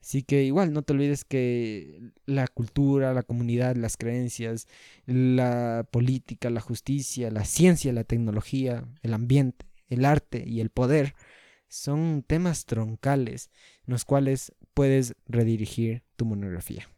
Así 0.00 0.22
que 0.22 0.44
igual 0.44 0.72
no 0.72 0.82
te 0.82 0.92
olvides 0.92 1.24
que 1.24 2.12
la 2.24 2.46
cultura, 2.46 3.12
la 3.12 3.22
comunidad, 3.22 3.76
las 3.76 3.96
creencias, 3.96 4.68
la 5.06 5.86
política, 5.90 6.50
la 6.50 6.60
justicia, 6.60 7.30
la 7.30 7.44
ciencia, 7.44 7.92
la 7.92 8.04
tecnología, 8.04 8.86
el 9.02 9.12
ambiente, 9.12 9.66
el 9.88 10.04
arte 10.04 10.44
y 10.46 10.60
el 10.60 10.70
poder 10.70 11.14
son 11.68 12.24
temas 12.26 12.64
troncales 12.64 13.50
en 13.86 13.92
los 13.92 14.04
cuales 14.04 14.52
puedes 14.74 15.14
redirigir 15.26 16.02
tu 16.16 16.24
monografía. 16.24 16.88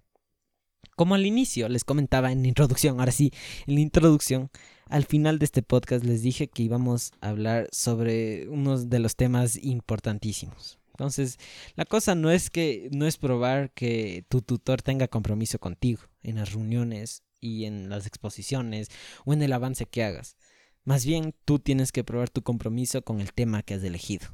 Como 0.96 1.14
al 1.14 1.26
inicio 1.26 1.68
les 1.68 1.84
comentaba 1.84 2.30
en 2.30 2.42
la 2.42 2.48
introducción, 2.48 3.00
ahora 3.00 3.12
sí, 3.12 3.32
en 3.66 3.76
la 3.76 3.80
introducción, 3.80 4.50
al 4.86 5.04
final 5.04 5.38
de 5.38 5.46
este 5.46 5.62
podcast 5.62 6.04
les 6.04 6.22
dije 6.22 6.48
que 6.48 6.62
íbamos 6.62 7.12
a 7.20 7.30
hablar 7.30 7.68
sobre 7.72 8.48
unos 8.48 8.90
de 8.90 8.98
los 8.98 9.16
temas 9.16 9.56
importantísimos. 9.56 10.79
Entonces, 11.00 11.38
la 11.76 11.86
cosa 11.86 12.14
no 12.14 12.30
es 12.30 12.50
que 12.50 12.90
no 12.92 13.06
es 13.06 13.16
probar 13.16 13.72
que 13.72 14.26
tu 14.28 14.42
tutor 14.42 14.82
tenga 14.82 15.08
compromiso 15.08 15.58
contigo 15.58 16.02
en 16.22 16.36
las 16.36 16.52
reuniones 16.52 17.22
y 17.40 17.64
en 17.64 17.88
las 17.88 18.06
exposiciones 18.06 18.90
o 19.24 19.32
en 19.32 19.40
el 19.40 19.54
avance 19.54 19.86
que 19.86 20.04
hagas. 20.04 20.36
Más 20.84 21.06
bien, 21.06 21.34
tú 21.46 21.58
tienes 21.58 21.90
que 21.90 22.04
probar 22.04 22.28
tu 22.28 22.42
compromiso 22.42 23.00
con 23.00 23.22
el 23.22 23.32
tema 23.32 23.62
que 23.62 23.72
has 23.72 23.82
elegido. 23.82 24.26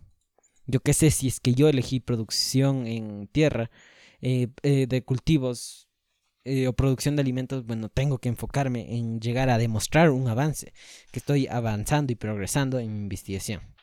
Yo 0.66 0.80
qué 0.80 0.92
sé, 0.92 1.12
si 1.12 1.28
es 1.28 1.38
que 1.38 1.54
yo 1.54 1.68
elegí 1.68 2.00
producción 2.00 2.88
en 2.88 3.28
tierra 3.28 3.70
eh, 4.20 4.48
eh, 4.64 4.88
de 4.88 5.04
cultivos 5.04 5.88
eh, 6.42 6.66
o 6.66 6.72
producción 6.72 7.14
de 7.14 7.22
alimentos, 7.22 7.64
bueno, 7.64 7.90
tengo 7.90 8.18
que 8.18 8.28
enfocarme 8.28 8.96
en 8.96 9.20
llegar 9.20 9.50
a 9.50 9.58
demostrar 9.58 10.10
un 10.10 10.26
avance, 10.26 10.72
que 11.12 11.20
estoy 11.20 11.46
avanzando 11.46 12.12
y 12.12 12.16
progresando 12.16 12.80
en 12.80 12.92
mi 12.92 13.02
investigación. 13.02 13.75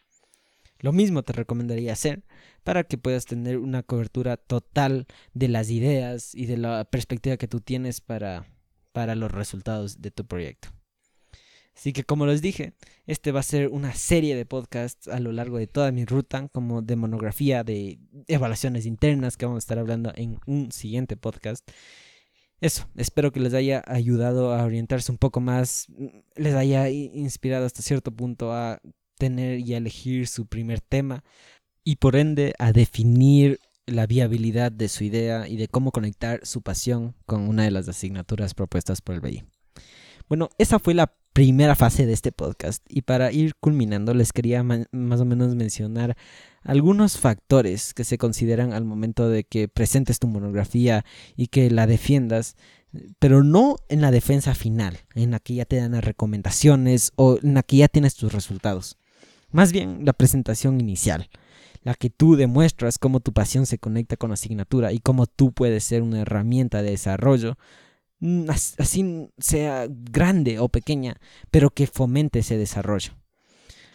Lo 0.84 0.91
mismo 0.91 1.24
te 1.24 1.32
recomendaría 1.32 1.93
hacer 1.93 2.24
para 2.63 2.84
que 2.84 2.98
puedas 2.98 3.26
tener 3.26 3.58
una 3.58 3.84
cobertura 3.84 4.36
total 4.36 5.08
de 5.34 5.48
las 5.48 5.69
ideas 5.69 6.36
y 6.36 6.46
de 6.46 6.58
la 6.58 6.84
perspectiva 6.84 7.38
que 7.38 7.48
tú 7.48 7.62
tienes 7.62 8.02
para, 8.02 8.46
para 8.91 9.15
los 9.15 9.32
resultados 9.32 10.02
de 10.02 10.12
tu 10.12 10.26
proyecto. 10.26 10.67
Así 11.74 11.93
que 11.93 12.04
como 12.04 12.26
les 12.26 12.41
dije, 12.41 12.74
este 13.08 13.32
va 13.32 13.39
a 13.39 13.43
ser 13.43 13.69
una 13.69 13.93
serie 13.93 14.36
de 14.36 14.46
podcasts 14.46 15.08
a 15.08 15.19
lo 15.22 15.32
largo 15.32 15.58
de 15.58 15.67
toda 15.67 15.91
mi 15.93 16.04
ruta, 16.04 16.50
como 16.50 16.82
de 16.82 16.98
monografía, 16.98 17.63
de 17.63 17.98
evaluaciones 18.28 18.86
internas 18.86 19.38
que 19.38 19.46
vamos 19.46 19.60
a 19.60 19.65
estar 19.65 19.80
hablando 19.80 20.12
en 20.15 20.38
un 20.46 20.72
siguiente 20.72 21.15
podcast 21.15 21.65
eso, 22.63 22.88
espero 22.96 23.34
que 23.34 23.41
les 23.41 23.54
haya 23.54 23.84
ayudado 23.86 24.54
a 24.54 24.63
orientarse 24.63 25.12
un 25.12 25.17
poco 25.17 25.41
más, 25.41 25.88
les 26.38 26.56
haya 26.56 26.89
inspirado 26.89 27.65
hasta 27.65 27.82
cierto 27.82 28.10
punto 28.12 28.54
a 28.54 28.80
tener 29.24 29.62
y 29.62 29.74
elegir 29.74 30.28
su 30.28 30.48
primer 30.48 30.82
tema 30.82 31.24
y 31.86 31.96
por 31.96 32.18
ende 32.18 32.54
a 32.60 32.74
definir 32.74 33.62
la 33.86 34.06
viabilidad 34.06 34.70
de 34.70 34.90
su 34.90 35.06
idea 35.06 35.48
y 35.48 35.56
de 35.56 35.70
cómo 35.70 35.92
conectar 35.92 36.42
su 36.44 36.62
pasión 36.62 37.16
con 37.26 37.48
una 37.48 37.64
de 37.64 37.72
las 37.72 37.88
asignaturas 37.88 38.54
propuestas 38.54 39.02
por 39.02 39.16
el 39.16 39.22
BI. 39.22 39.46
Bueno, 40.28 40.50
esa 40.58 40.78
fue 40.78 40.94
la 40.94 41.14
primera 41.32 41.76
fase 41.76 42.06
de 42.06 42.12
este 42.12 42.34
podcast 42.34 42.84
y 42.90 43.04
para 43.04 43.32
ir 43.32 43.56
culminando 43.62 44.14
les 44.14 44.34
quería 44.34 44.62
más 44.62 45.22
o 45.22 45.26
menos 45.26 45.56
mencionar 45.56 46.18
algunos 46.64 47.18
factores 47.18 47.94
que 47.94 48.04
se 48.04 48.18
consideran 48.18 48.74
al 48.74 48.84
momento 48.84 49.30
de 49.30 49.46
que 49.46 49.70
presentes 49.70 50.20
tu 50.20 50.28
monografía 50.28 51.06
y 51.38 51.48
que 51.48 51.70
la 51.72 51.88
defiendas, 51.88 52.58
pero 53.20 53.42
no 53.42 53.78
en 53.88 54.02
la 54.02 54.12
defensa 54.12 54.54
final, 54.54 55.00
en 55.16 55.32
la 55.32 55.40
que 55.40 55.56
ya 55.56 55.66
te 55.66 55.78
dan 55.78 55.94
las 55.94 56.04
recomendaciones 56.04 57.14
o 57.16 57.38
en 57.42 57.54
la 57.54 57.64
que 57.64 57.78
ya 57.78 57.88
tienes 57.88 58.16
tus 58.16 58.34
resultados. 58.34 58.98
Más 59.54 59.72
bien 59.72 60.04
la 60.04 60.12
presentación 60.12 60.82
inicial, 60.82 61.30
la 61.84 61.94
que 61.94 62.10
tú 62.10 62.36
demuestras 62.36 62.98
cómo 62.98 63.22
tu 63.22 63.32
pasión 63.32 63.66
se 63.66 63.78
conecta 63.78 64.18
con 64.18 64.32
la 64.32 64.34
asignatura 64.34 64.92
y 64.92 65.00
cómo 65.00 65.26
tú 65.26 65.54
puedes 65.54 65.86
ser 65.86 66.02
una 66.02 66.20
herramienta 66.20 66.82
de 66.82 66.92
desarrollo 66.92 67.58
Mm, 68.24 68.50
así 68.50 69.30
sea 69.38 69.86
grande 69.89 70.58
o 70.58 70.70
pequeña, 70.70 71.20
pero 71.52 71.72
que 71.72 71.88
fomente 71.88 72.39
ese 72.39 72.58
desarrollo. 72.58 73.12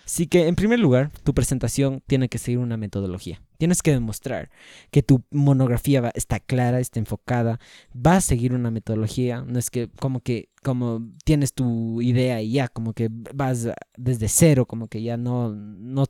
Así 0.08 0.26
que, 0.26 0.48
en 0.48 0.54
primer 0.54 0.78
lugar, 0.78 1.10
tu 1.22 1.34
presentación 1.34 2.02
tiene 2.06 2.30
que 2.30 2.38
seguir 2.38 2.60
una 2.60 2.78
metodología. 2.78 3.42
Tienes 3.58 3.82
que 3.82 3.90
demostrar 3.90 4.48
que 4.90 5.02
tu 5.02 5.22
monografía 5.30 6.10
está 6.14 6.40
clara, 6.40 6.80
está 6.80 6.98
enfocada, 6.98 7.60
va 7.94 8.16
a 8.16 8.20
seguir 8.22 8.54
una 8.54 8.70
metodología. 8.70 9.42
No 9.46 9.58
es 9.58 9.68
que 9.68 9.90
como 10.00 10.20
que 10.20 10.48
como 10.62 11.06
tienes 11.26 11.52
tu 11.52 12.00
idea 12.00 12.40
y 12.40 12.52
ya, 12.52 12.68
como 12.68 12.94
que 12.94 13.10
vas 13.10 13.68
desde 13.98 14.28
cero, 14.28 14.64
como 14.64 14.88
que 14.88 15.02
ya 15.02 15.18
no, 15.18 15.50
no 15.50 16.06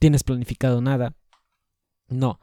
tienes 0.00 0.24
planificado 0.24 0.80
nada. 0.80 1.14
No. 2.08 2.40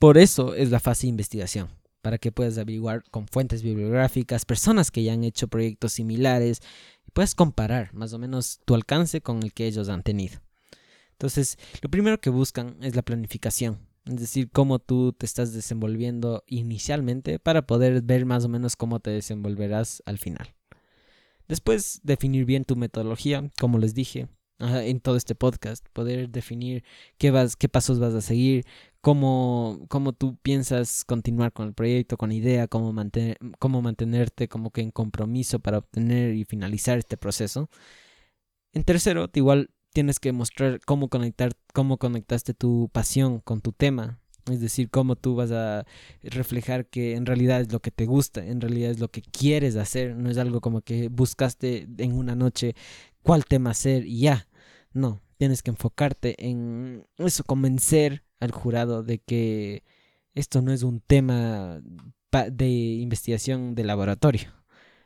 Por 0.00 0.18
eso 0.18 0.56
es 0.56 0.72
la 0.72 0.80
fase 0.80 1.02
de 1.02 1.10
investigación 1.10 1.68
para 2.06 2.18
que 2.18 2.30
puedas 2.30 2.56
averiguar 2.56 3.02
con 3.10 3.26
fuentes 3.26 3.64
bibliográficas, 3.64 4.44
personas 4.44 4.92
que 4.92 5.02
ya 5.02 5.12
han 5.12 5.24
hecho 5.24 5.48
proyectos 5.48 5.94
similares 5.94 6.62
y 7.04 7.10
puedas 7.10 7.34
comparar 7.34 7.92
más 7.94 8.12
o 8.12 8.18
menos 8.20 8.60
tu 8.64 8.76
alcance 8.76 9.22
con 9.22 9.42
el 9.42 9.52
que 9.52 9.66
ellos 9.66 9.88
han 9.88 10.04
tenido. 10.04 10.38
Entonces, 11.10 11.58
lo 11.82 11.90
primero 11.90 12.20
que 12.20 12.30
buscan 12.30 12.76
es 12.80 12.94
la 12.94 13.02
planificación, 13.02 13.80
Es 14.04 14.20
decir, 14.20 14.50
cómo 14.52 14.78
tú 14.78 15.14
te 15.14 15.26
estás 15.26 15.52
desenvolviendo 15.52 16.44
inicialmente 16.46 17.40
para 17.40 17.66
poder 17.66 18.00
ver 18.02 18.24
más 18.24 18.44
o 18.44 18.48
menos 18.48 18.76
cómo 18.76 19.00
te 19.00 19.10
desenvolverás 19.10 20.00
al 20.06 20.18
final. 20.18 20.54
Después, 21.48 21.98
definir 22.04 22.44
bien 22.44 22.64
tu 22.64 22.76
metodología, 22.76 23.50
como 23.58 23.78
les 23.78 23.94
dije 23.94 24.28
en 24.58 25.00
todo 25.00 25.16
este 25.16 25.34
podcast, 25.34 25.86
poder 25.92 26.30
definir 26.30 26.84
qué, 27.18 27.30
vas, 27.30 27.56
qué 27.56 27.68
pasos 27.68 27.98
vas 27.98 28.14
a 28.14 28.20
seguir, 28.20 28.64
cómo, 29.00 29.86
cómo 29.88 30.12
tú 30.12 30.36
piensas 30.42 31.04
continuar 31.04 31.52
con 31.52 31.68
el 31.68 31.74
proyecto, 31.74 32.16
con 32.16 32.32
idea, 32.32 32.66
cómo, 32.68 32.92
mantener, 32.92 33.38
cómo 33.58 33.82
mantenerte 33.82 34.48
como 34.48 34.70
que 34.70 34.80
en 34.80 34.90
compromiso 34.90 35.60
para 35.60 35.78
obtener 35.78 36.34
y 36.34 36.44
finalizar 36.44 36.98
este 36.98 37.16
proceso. 37.16 37.68
En 38.72 38.84
tercero, 38.84 39.30
igual 39.34 39.70
tienes 39.92 40.20
que 40.20 40.32
mostrar 40.32 40.80
cómo 40.84 41.08
conectar, 41.08 41.52
cómo 41.72 41.98
conectaste 41.98 42.54
tu 42.54 42.90
pasión 42.92 43.40
con 43.40 43.60
tu 43.60 43.72
tema. 43.72 44.20
Es 44.50 44.60
decir, 44.60 44.90
cómo 44.90 45.16
tú 45.16 45.34
vas 45.34 45.50
a 45.50 45.86
reflejar 46.22 46.86
que 46.86 47.16
en 47.16 47.26
realidad 47.26 47.62
es 47.62 47.72
lo 47.72 47.80
que 47.80 47.90
te 47.90 48.06
gusta, 48.06 48.44
en 48.44 48.60
realidad 48.60 48.92
es 48.92 49.00
lo 49.00 49.08
que 49.08 49.22
quieres 49.22 49.74
hacer, 49.76 50.14
no 50.14 50.30
es 50.30 50.38
algo 50.38 50.60
como 50.60 50.82
que 50.82 51.08
buscaste 51.08 51.88
en 51.98 52.12
una 52.12 52.36
noche 52.36 52.76
cuál 53.26 53.44
tema 53.44 53.70
hacer 53.70 54.06
y 54.06 54.20
ya. 54.20 54.46
No, 54.92 55.20
tienes 55.36 55.62
que 55.62 55.70
enfocarte 55.70 56.36
en 56.38 57.06
eso, 57.18 57.42
convencer 57.42 58.22
al 58.38 58.52
jurado 58.52 59.02
de 59.02 59.18
que 59.18 59.82
esto 60.34 60.62
no 60.62 60.72
es 60.72 60.84
un 60.84 61.00
tema 61.00 61.82
de 62.52 62.68
investigación 62.68 63.74
de 63.74 63.82
laboratorio. 63.82 64.52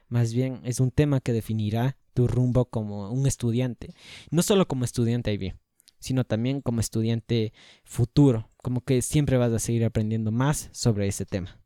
Más 0.09 0.35
bien 0.35 0.61
es 0.65 0.81
un 0.81 0.91
tema 0.91 1.21
que 1.21 1.33
definirá 1.33 1.97
tu 2.13 2.29
rumbo 2.29 2.67
como 2.67 3.11
un 3.11 3.27
estudiante. 3.27 3.95
No 4.31 4.43
solo 4.43 4.69
como 4.69 4.85
estudiante 4.85 5.33
IB, 5.33 5.55
sino 5.99 6.25
también 6.25 6.61
como 6.61 6.81
estudiante 6.81 7.55
futuro. 7.85 8.51
Como 8.59 8.83
que 8.83 9.01
siempre 9.01 9.39
vas 9.39 9.53
a 9.53 9.59
seguir 9.59 9.85
aprendiendo 9.85 10.31
más 10.31 10.69
sobre 10.73 11.09
ese 11.09 11.25
tema. 11.25 11.59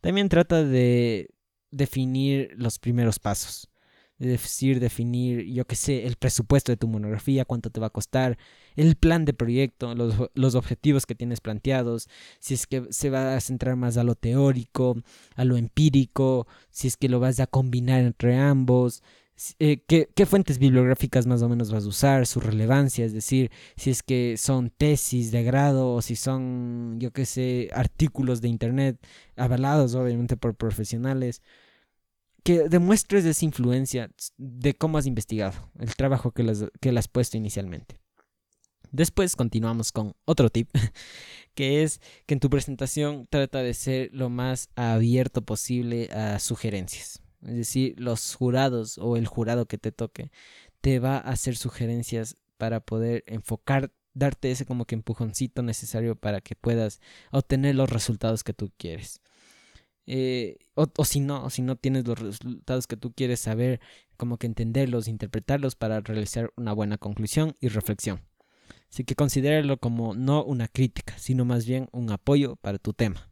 También 0.00 0.28
trata 0.28 0.62
de 0.62 1.30
definir 1.72 2.54
los 2.56 2.78
primeros 2.78 3.18
pasos 3.18 3.73
decir, 4.28 4.80
definir, 4.80 5.44
yo 5.46 5.66
qué 5.66 5.76
sé, 5.76 6.06
el 6.06 6.16
presupuesto 6.16 6.72
de 6.72 6.76
tu 6.76 6.88
monografía, 6.88 7.44
cuánto 7.44 7.70
te 7.70 7.80
va 7.80 7.88
a 7.88 7.90
costar, 7.90 8.38
el 8.76 8.96
plan 8.96 9.24
de 9.24 9.34
proyecto, 9.34 9.94
los, 9.94 10.14
los, 10.34 10.54
objetivos 10.54 11.06
que 11.06 11.14
tienes 11.14 11.40
planteados, 11.40 12.08
si 12.40 12.54
es 12.54 12.66
que 12.66 12.86
se 12.90 13.10
va 13.10 13.36
a 13.36 13.40
centrar 13.40 13.76
más 13.76 13.96
a 13.96 14.04
lo 14.04 14.14
teórico, 14.14 14.96
a 15.36 15.44
lo 15.44 15.56
empírico, 15.56 16.46
si 16.70 16.88
es 16.88 16.96
que 16.96 17.08
lo 17.08 17.20
vas 17.20 17.40
a 17.40 17.46
combinar 17.46 18.00
entre 18.00 18.36
ambos, 18.36 19.02
eh, 19.58 19.82
¿qué, 19.88 20.08
¿qué, 20.14 20.26
fuentes 20.26 20.58
bibliográficas 20.58 21.26
más 21.26 21.42
o 21.42 21.48
menos 21.48 21.72
vas 21.72 21.84
a 21.84 21.88
usar, 21.88 22.26
su 22.26 22.38
relevancia, 22.38 23.04
es 23.04 23.12
decir, 23.12 23.50
si 23.76 23.90
es 23.90 24.02
que 24.04 24.36
son 24.38 24.70
tesis 24.70 25.32
de 25.32 25.42
grado 25.42 25.92
o 25.92 26.02
si 26.02 26.14
son, 26.14 26.98
yo 27.00 27.12
qué 27.12 27.26
sé, 27.26 27.68
artículos 27.72 28.40
de 28.40 28.48
internet 28.48 28.96
avalados 29.36 29.96
obviamente 29.96 30.36
por 30.36 30.54
profesionales 30.54 31.42
que 32.44 32.68
demuestres 32.68 33.24
esa 33.24 33.44
influencia 33.44 34.10
de 34.36 34.74
cómo 34.74 34.98
has 34.98 35.06
investigado, 35.06 35.70
el 35.78 35.96
trabajo 35.96 36.30
que 36.30 36.44
le 36.44 36.52
que 36.80 36.90
has 36.90 37.08
puesto 37.08 37.36
inicialmente. 37.36 37.98
Después 38.92 39.34
continuamos 39.34 39.90
con 39.90 40.14
otro 40.24 40.50
tip, 40.50 40.70
que 41.54 41.82
es 41.82 42.00
que 42.26 42.34
en 42.34 42.40
tu 42.40 42.50
presentación 42.50 43.26
trata 43.28 43.60
de 43.60 43.74
ser 43.74 44.10
lo 44.12 44.28
más 44.28 44.68
abierto 44.76 45.42
posible 45.42 46.10
a 46.12 46.38
sugerencias. 46.38 47.20
Es 47.42 47.56
decir, 47.56 47.94
los 47.98 48.34
jurados 48.34 48.98
o 48.98 49.16
el 49.16 49.26
jurado 49.26 49.66
que 49.66 49.78
te 49.78 49.90
toque 49.90 50.30
te 50.80 50.98
va 50.98 51.16
a 51.16 51.30
hacer 51.30 51.56
sugerencias 51.56 52.36
para 52.58 52.80
poder 52.80 53.24
enfocar, 53.26 53.90
darte 54.12 54.50
ese 54.50 54.66
como 54.66 54.84
que 54.84 54.94
empujoncito 54.94 55.62
necesario 55.62 56.14
para 56.14 56.40
que 56.40 56.54
puedas 56.54 57.00
obtener 57.32 57.74
los 57.74 57.90
resultados 57.90 58.44
que 58.44 58.52
tú 58.52 58.70
quieres. 58.76 59.20
Eh, 60.06 60.58
o, 60.74 61.04
si 61.04 61.20
no, 61.20 61.48
si 61.50 61.62
no 61.62 61.76
tienes 61.76 62.06
los 62.06 62.18
resultados 62.18 62.86
que 62.86 62.96
tú 62.96 63.12
quieres 63.12 63.40
saber, 63.40 63.80
como 64.16 64.38
que 64.38 64.46
entenderlos, 64.46 65.08
interpretarlos 65.08 65.76
para 65.76 66.00
realizar 66.00 66.52
una 66.56 66.72
buena 66.72 66.98
conclusión 66.98 67.56
y 67.60 67.68
reflexión. 67.68 68.20
Así 68.90 69.04
que 69.04 69.14
considéralo 69.14 69.78
como 69.78 70.14
no 70.14 70.44
una 70.44 70.68
crítica, 70.68 71.18
sino 71.18 71.44
más 71.44 71.66
bien 71.66 71.88
un 71.92 72.10
apoyo 72.10 72.56
para 72.56 72.78
tu 72.78 72.92
tema. 72.92 73.30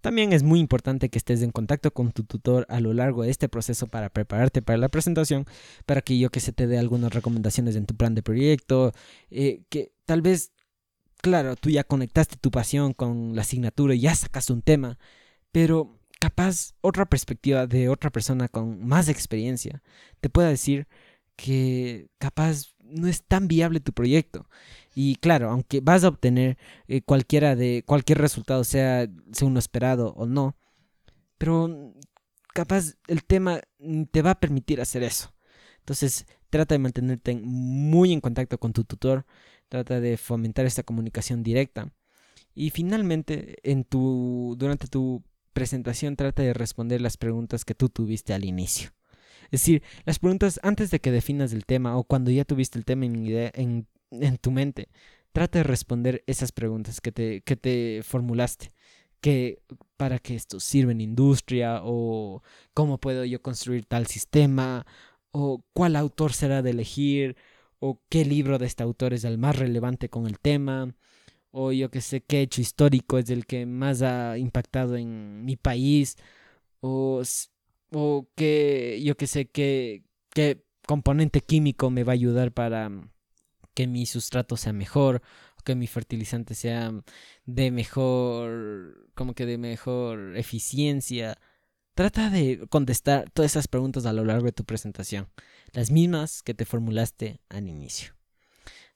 También 0.00 0.32
es 0.32 0.42
muy 0.42 0.60
importante 0.60 1.08
que 1.08 1.18
estés 1.18 1.42
en 1.42 1.50
contacto 1.50 1.92
con 1.92 2.12
tu 2.12 2.24
tutor 2.24 2.66
a 2.68 2.80
lo 2.80 2.92
largo 2.92 3.22
de 3.22 3.30
este 3.30 3.48
proceso 3.48 3.86
para 3.88 4.08
prepararte 4.10 4.62
para 4.62 4.78
la 4.78 4.88
presentación, 4.88 5.46
para 5.84 6.00
que 6.00 6.18
yo 6.18 6.30
que 6.30 6.40
se 6.40 6.52
te 6.52 6.66
dé 6.66 6.78
algunas 6.78 7.12
recomendaciones 7.12 7.76
en 7.76 7.86
tu 7.86 7.96
plan 7.96 8.14
de 8.14 8.22
proyecto, 8.22 8.92
eh, 9.30 9.64
que 9.68 9.92
tal 10.04 10.22
vez, 10.22 10.52
claro, 11.22 11.56
tú 11.56 11.70
ya 11.70 11.82
conectaste 11.82 12.36
tu 12.36 12.50
pasión 12.50 12.92
con 12.92 13.34
la 13.34 13.42
asignatura 13.42 13.94
y 13.94 14.00
ya 14.00 14.14
sacaste 14.14 14.52
un 14.52 14.62
tema, 14.62 14.98
pero 15.56 15.98
capaz 16.20 16.74
otra 16.82 17.06
perspectiva 17.06 17.66
de 17.66 17.88
otra 17.88 18.10
persona 18.10 18.46
con 18.46 18.86
más 18.86 19.08
experiencia 19.08 19.82
te 20.20 20.28
pueda 20.28 20.50
decir 20.50 20.86
que 21.34 22.10
capaz 22.18 22.74
no 22.82 23.08
es 23.08 23.24
tan 23.24 23.48
viable 23.48 23.80
tu 23.80 23.94
proyecto. 23.94 24.50
Y 24.94 25.16
claro, 25.16 25.48
aunque 25.48 25.80
vas 25.80 26.04
a 26.04 26.08
obtener 26.08 26.58
eh, 26.88 27.00
cualquiera 27.00 27.56
de 27.56 27.82
cualquier 27.86 28.18
resultado, 28.18 28.64
sea, 28.64 29.08
sea 29.32 29.48
uno 29.48 29.58
esperado 29.58 30.12
o 30.18 30.26
no, 30.26 30.58
pero 31.38 31.94
capaz 32.52 32.96
el 33.06 33.24
tema 33.24 33.62
te 34.10 34.20
va 34.20 34.32
a 34.32 34.40
permitir 34.40 34.82
hacer 34.82 35.02
eso. 35.04 35.32
Entonces, 35.78 36.26
trata 36.50 36.74
de 36.74 36.80
mantenerte 36.80 37.34
muy 37.34 38.12
en 38.12 38.20
contacto 38.20 38.58
con 38.58 38.74
tu 38.74 38.84
tutor, 38.84 39.24
trata 39.70 40.00
de 40.00 40.18
fomentar 40.18 40.66
esta 40.66 40.82
comunicación 40.82 41.42
directa. 41.42 41.90
Y 42.54 42.68
finalmente, 42.68 43.56
en 43.62 43.84
tu, 43.84 44.54
durante 44.58 44.86
tu 44.86 45.24
presentación 45.56 46.16
trata 46.16 46.42
de 46.42 46.52
responder 46.52 47.00
las 47.00 47.16
preguntas 47.16 47.64
que 47.64 47.74
tú 47.74 47.88
tuviste 47.88 48.34
al 48.34 48.44
inicio. 48.44 48.90
Es 49.44 49.62
decir, 49.62 49.82
las 50.04 50.18
preguntas 50.18 50.60
antes 50.62 50.90
de 50.90 51.00
que 51.00 51.10
definas 51.10 51.54
el 51.54 51.64
tema 51.64 51.96
o 51.96 52.04
cuando 52.04 52.30
ya 52.30 52.44
tuviste 52.44 52.78
el 52.78 52.84
tema 52.84 53.06
en, 53.06 53.86
tu 54.42 54.50
mente. 54.50 54.90
Trata 55.32 55.60
de 55.60 55.62
responder 55.62 56.22
esas 56.26 56.52
preguntas 56.52 57.00
que 57.00 57.10
te, 57.10 57.40
que 57.40 57.56
te 57.56 58.02
formulaste. 58.04 58.70
Que, 59.22 59.62
¿Para 59.96 60.18
qué 60.18 60.34
esto 60.34 60.60
sirve 60.60 60.92
en 60.92 61.00
industria? 61.00 61.80
¿O 61.84 62.42
cómo 62.74 62.98
puedo 62.98 63.24
yo 63.24 63.40
construir 63.40 63.86
tal 63.86 64.06
sistema? 64.08 64.84
¿O 65.30 65.64
cuál 65.72 65.96
autor 65.96 66.34
será 66.34 66.60
de 66.60 66.72
elegir? 66.72 67.34
¿O 67.78 68.02
qué 68.10 68.26
libro 68.26 68.58
de 68.58 68.66
este 68.66 68.82
autor 68.82 69.14
es 69.14 69.24
el 69.24 69.38
más 69.38 69.56
relevante 69.56 70.10
con 70.10 70.26
el 70.26 70.38
tema? 70.38 70.94
O 71.58 71.72
yo 71.72 71.90
que 71.90 72.02
sé 72.02 72.22
qué 72.22 72.42
hecho 72.42 72.60
histórico 72.60 73.18
es 73.18 73.30
el 73.30 73.46
que 73.46 73.64
más 73.66 74.02
ha 74.02 74.36
impactado 74.38 74.96
en 74.96 75.44
mi 75.44 75.56
país, 75.56 76.16
o, 76.80 77.22
o 77.92 78.28
que 78.36 79.00
yo 79.02 79.16
que 79.16 79.26
sé 79.26 79.46
qué, 79.46 80.04
qué 80.34 80.62
componente 80.86 81.40
químico 81.40 81.90
me 81.90 82.04
va 82.04 82.12
a 82.12 82.14
ayudar 82.14 82.52
para 82.52 82.90
que 83.74 83.86
mi 83.86 84.06
sustrato 84.06 84.56
sea 84.58 84.72
mejor, 84.74 85.22
o 85.58 85.62
que 85.64 85.74
mi 85.74 85.86
fertilizante 85.86 86.54
sea 86.54 86.92
de 87.46 87.70
mejor, 87.70 89.10
como 89.14 89.34
que 89.34 89.46
de 89.46 89.58
mejor 89.58 90.36
eficiencia. 90.36 91.38
Trata 91.94 92.30
de 92.30 92.66
contestar 92.68 93.30
todas 93.30 93.52
esas 93.52 93.68
preguntas 93.68 94.06
a 94.06 94.12
lo 94.12 94.24
largo 94.24 94.46
de 94.46 94.52
tu 94.52 94.64
presentación, 94.64 95.28
las 95.72 95.90
mismas 95.90 96.42
que 96.42 96.54
te 96.54 96.66
formulaste 96.66 97.40
al 97.48 97.68
inicio. 97.68 98.15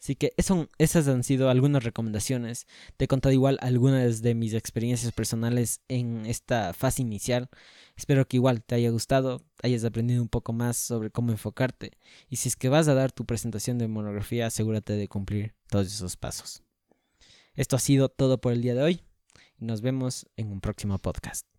Así 0.01 0.17
que 0.17 0.33
esas 0.37 1.09
han 1.09 1.23
sido 1.25 1.51
algunas 1.51 1.85
recomendaciones. 1.85 2.67
Te 2.97 3.05
he 3.05 3.09
contado 3.09 3.33
igual 3.35 3.59
algunas 3.61 4.23
de 4.23 4.35
mis 4.35 4.55
experiencias 4.55 5.13
personales 5.13 5.83
en 5.89 6.25
esta 6.25 6.73
fase 6.73 7.03
inicial. 7.03 7.51
Espero 7.97 8.27
que 8.27 8.39
igual 8.39 8.63
te 8.63 8.75
haya 8.75 8.91
gustado, 8.91 9.45
hayas 9.63 9.85
aprendido 9.85 10.23
un 10.23 10.29
poco 10.29 10.55
más 10.55 10.79
sobre 10.79 11.11
cómo 11.11 11.33
enfocarte. 11.33 11.93
Y 12.29 12.37
si 12.37 12.49
es 12.49 12.57
que 12.57 12.71
vas 12.71 12.89
a 12.89 12.95
dar 12.95 13.13
tu 13.13 13.27
presentación 13.27 13.77
de 13.77 13.89
monografía, 13.89 14.47
asegúrate 14.47 14.95
de 14.95 15.09
cumplir 15.09 15.55
todos 15.69 15.87
esos 15.89 16.17
pasos. 16.17 16.63
Esto 17.55 17.77
ha 17.77 17.81
sido 17.81 18.09
todo 18.09 18.41
por 18.41 18.55
el 18.55 18.63
día 18.63 18.75
de 18.75 18.83
hoy 18.83 19.03
nos 19.61 19.83
vemos 19.83 20.27
en 20.37 20.51
un 20.51 20.61
próximo 20.61 20.99
podcast. 20.99 21.50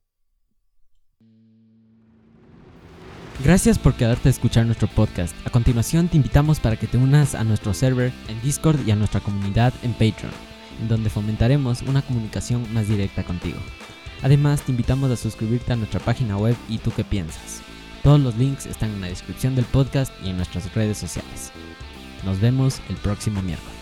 Gracias 3.43 3.80
por 3.80 3.95
quedarte 3.95 4.30
a 4.30 4.32
escuchar 4.32 4.67
nuestro 4.67 4.88
podcast. 4.88 5.36
A 5.47 5.49
continuación 5.49 6.08
te 6.08 6.17
invitamos 6.17 6.60
para 6.60 6.75
que 6.75 6.86
te 6.86 6.97
unas 6.97 7.34
a 7.34 7.43
nuestro 7.43 7.73
server 7.73 8.13
en 8.27 8.39
Discord 8.41 8.88
y 8.88 8.91
a 8.91 8.95
nuestra 8.95 9.19
comunidad 9.19 9.73
en 9.82 9.93
Patreon, 9.93 10.32
en 10.80 10.88
donde 10.88 11.10
fomentaremos 11.10 11.82
una 11.82 12.04
comunicación 12.04 12.71
más 12.71 12.88
directa 12.88 13.23
contigo. 13.23 13.58
Además 14.21 14.62
te 14.62 14.71
invitamos 14.71 15.10
a 15.10 15.15
suscribirte 15.15 15.73
a 15.73 15.75
nuestra 15.75 15.99
página 15.99 16.38
web 16.38 16.56
y 16.69 16.77
tú 16.77 16.91
qué 16.95 17.04
piensas. 17.04 17.63
Todos 18.04 18.19
los 18.19 18.36
links 18.38 18.67
están 18.67 18.91
en 18.91 19.01
la 19.01 19.08
descripción 19.08 19.56
del 19.56 19.65
podcast 19.65 20.13
y 20.23 20.30
en 20.30 20.38
nuestras 20.38 20.71
redes 20.75 20.99
sociales. 20.99 21.51
Nos 22.23 22.39
vemos 22.39 22.80
el 22.89 22.95
próximo 22.97 23.41
miércoles. 23.41 23.81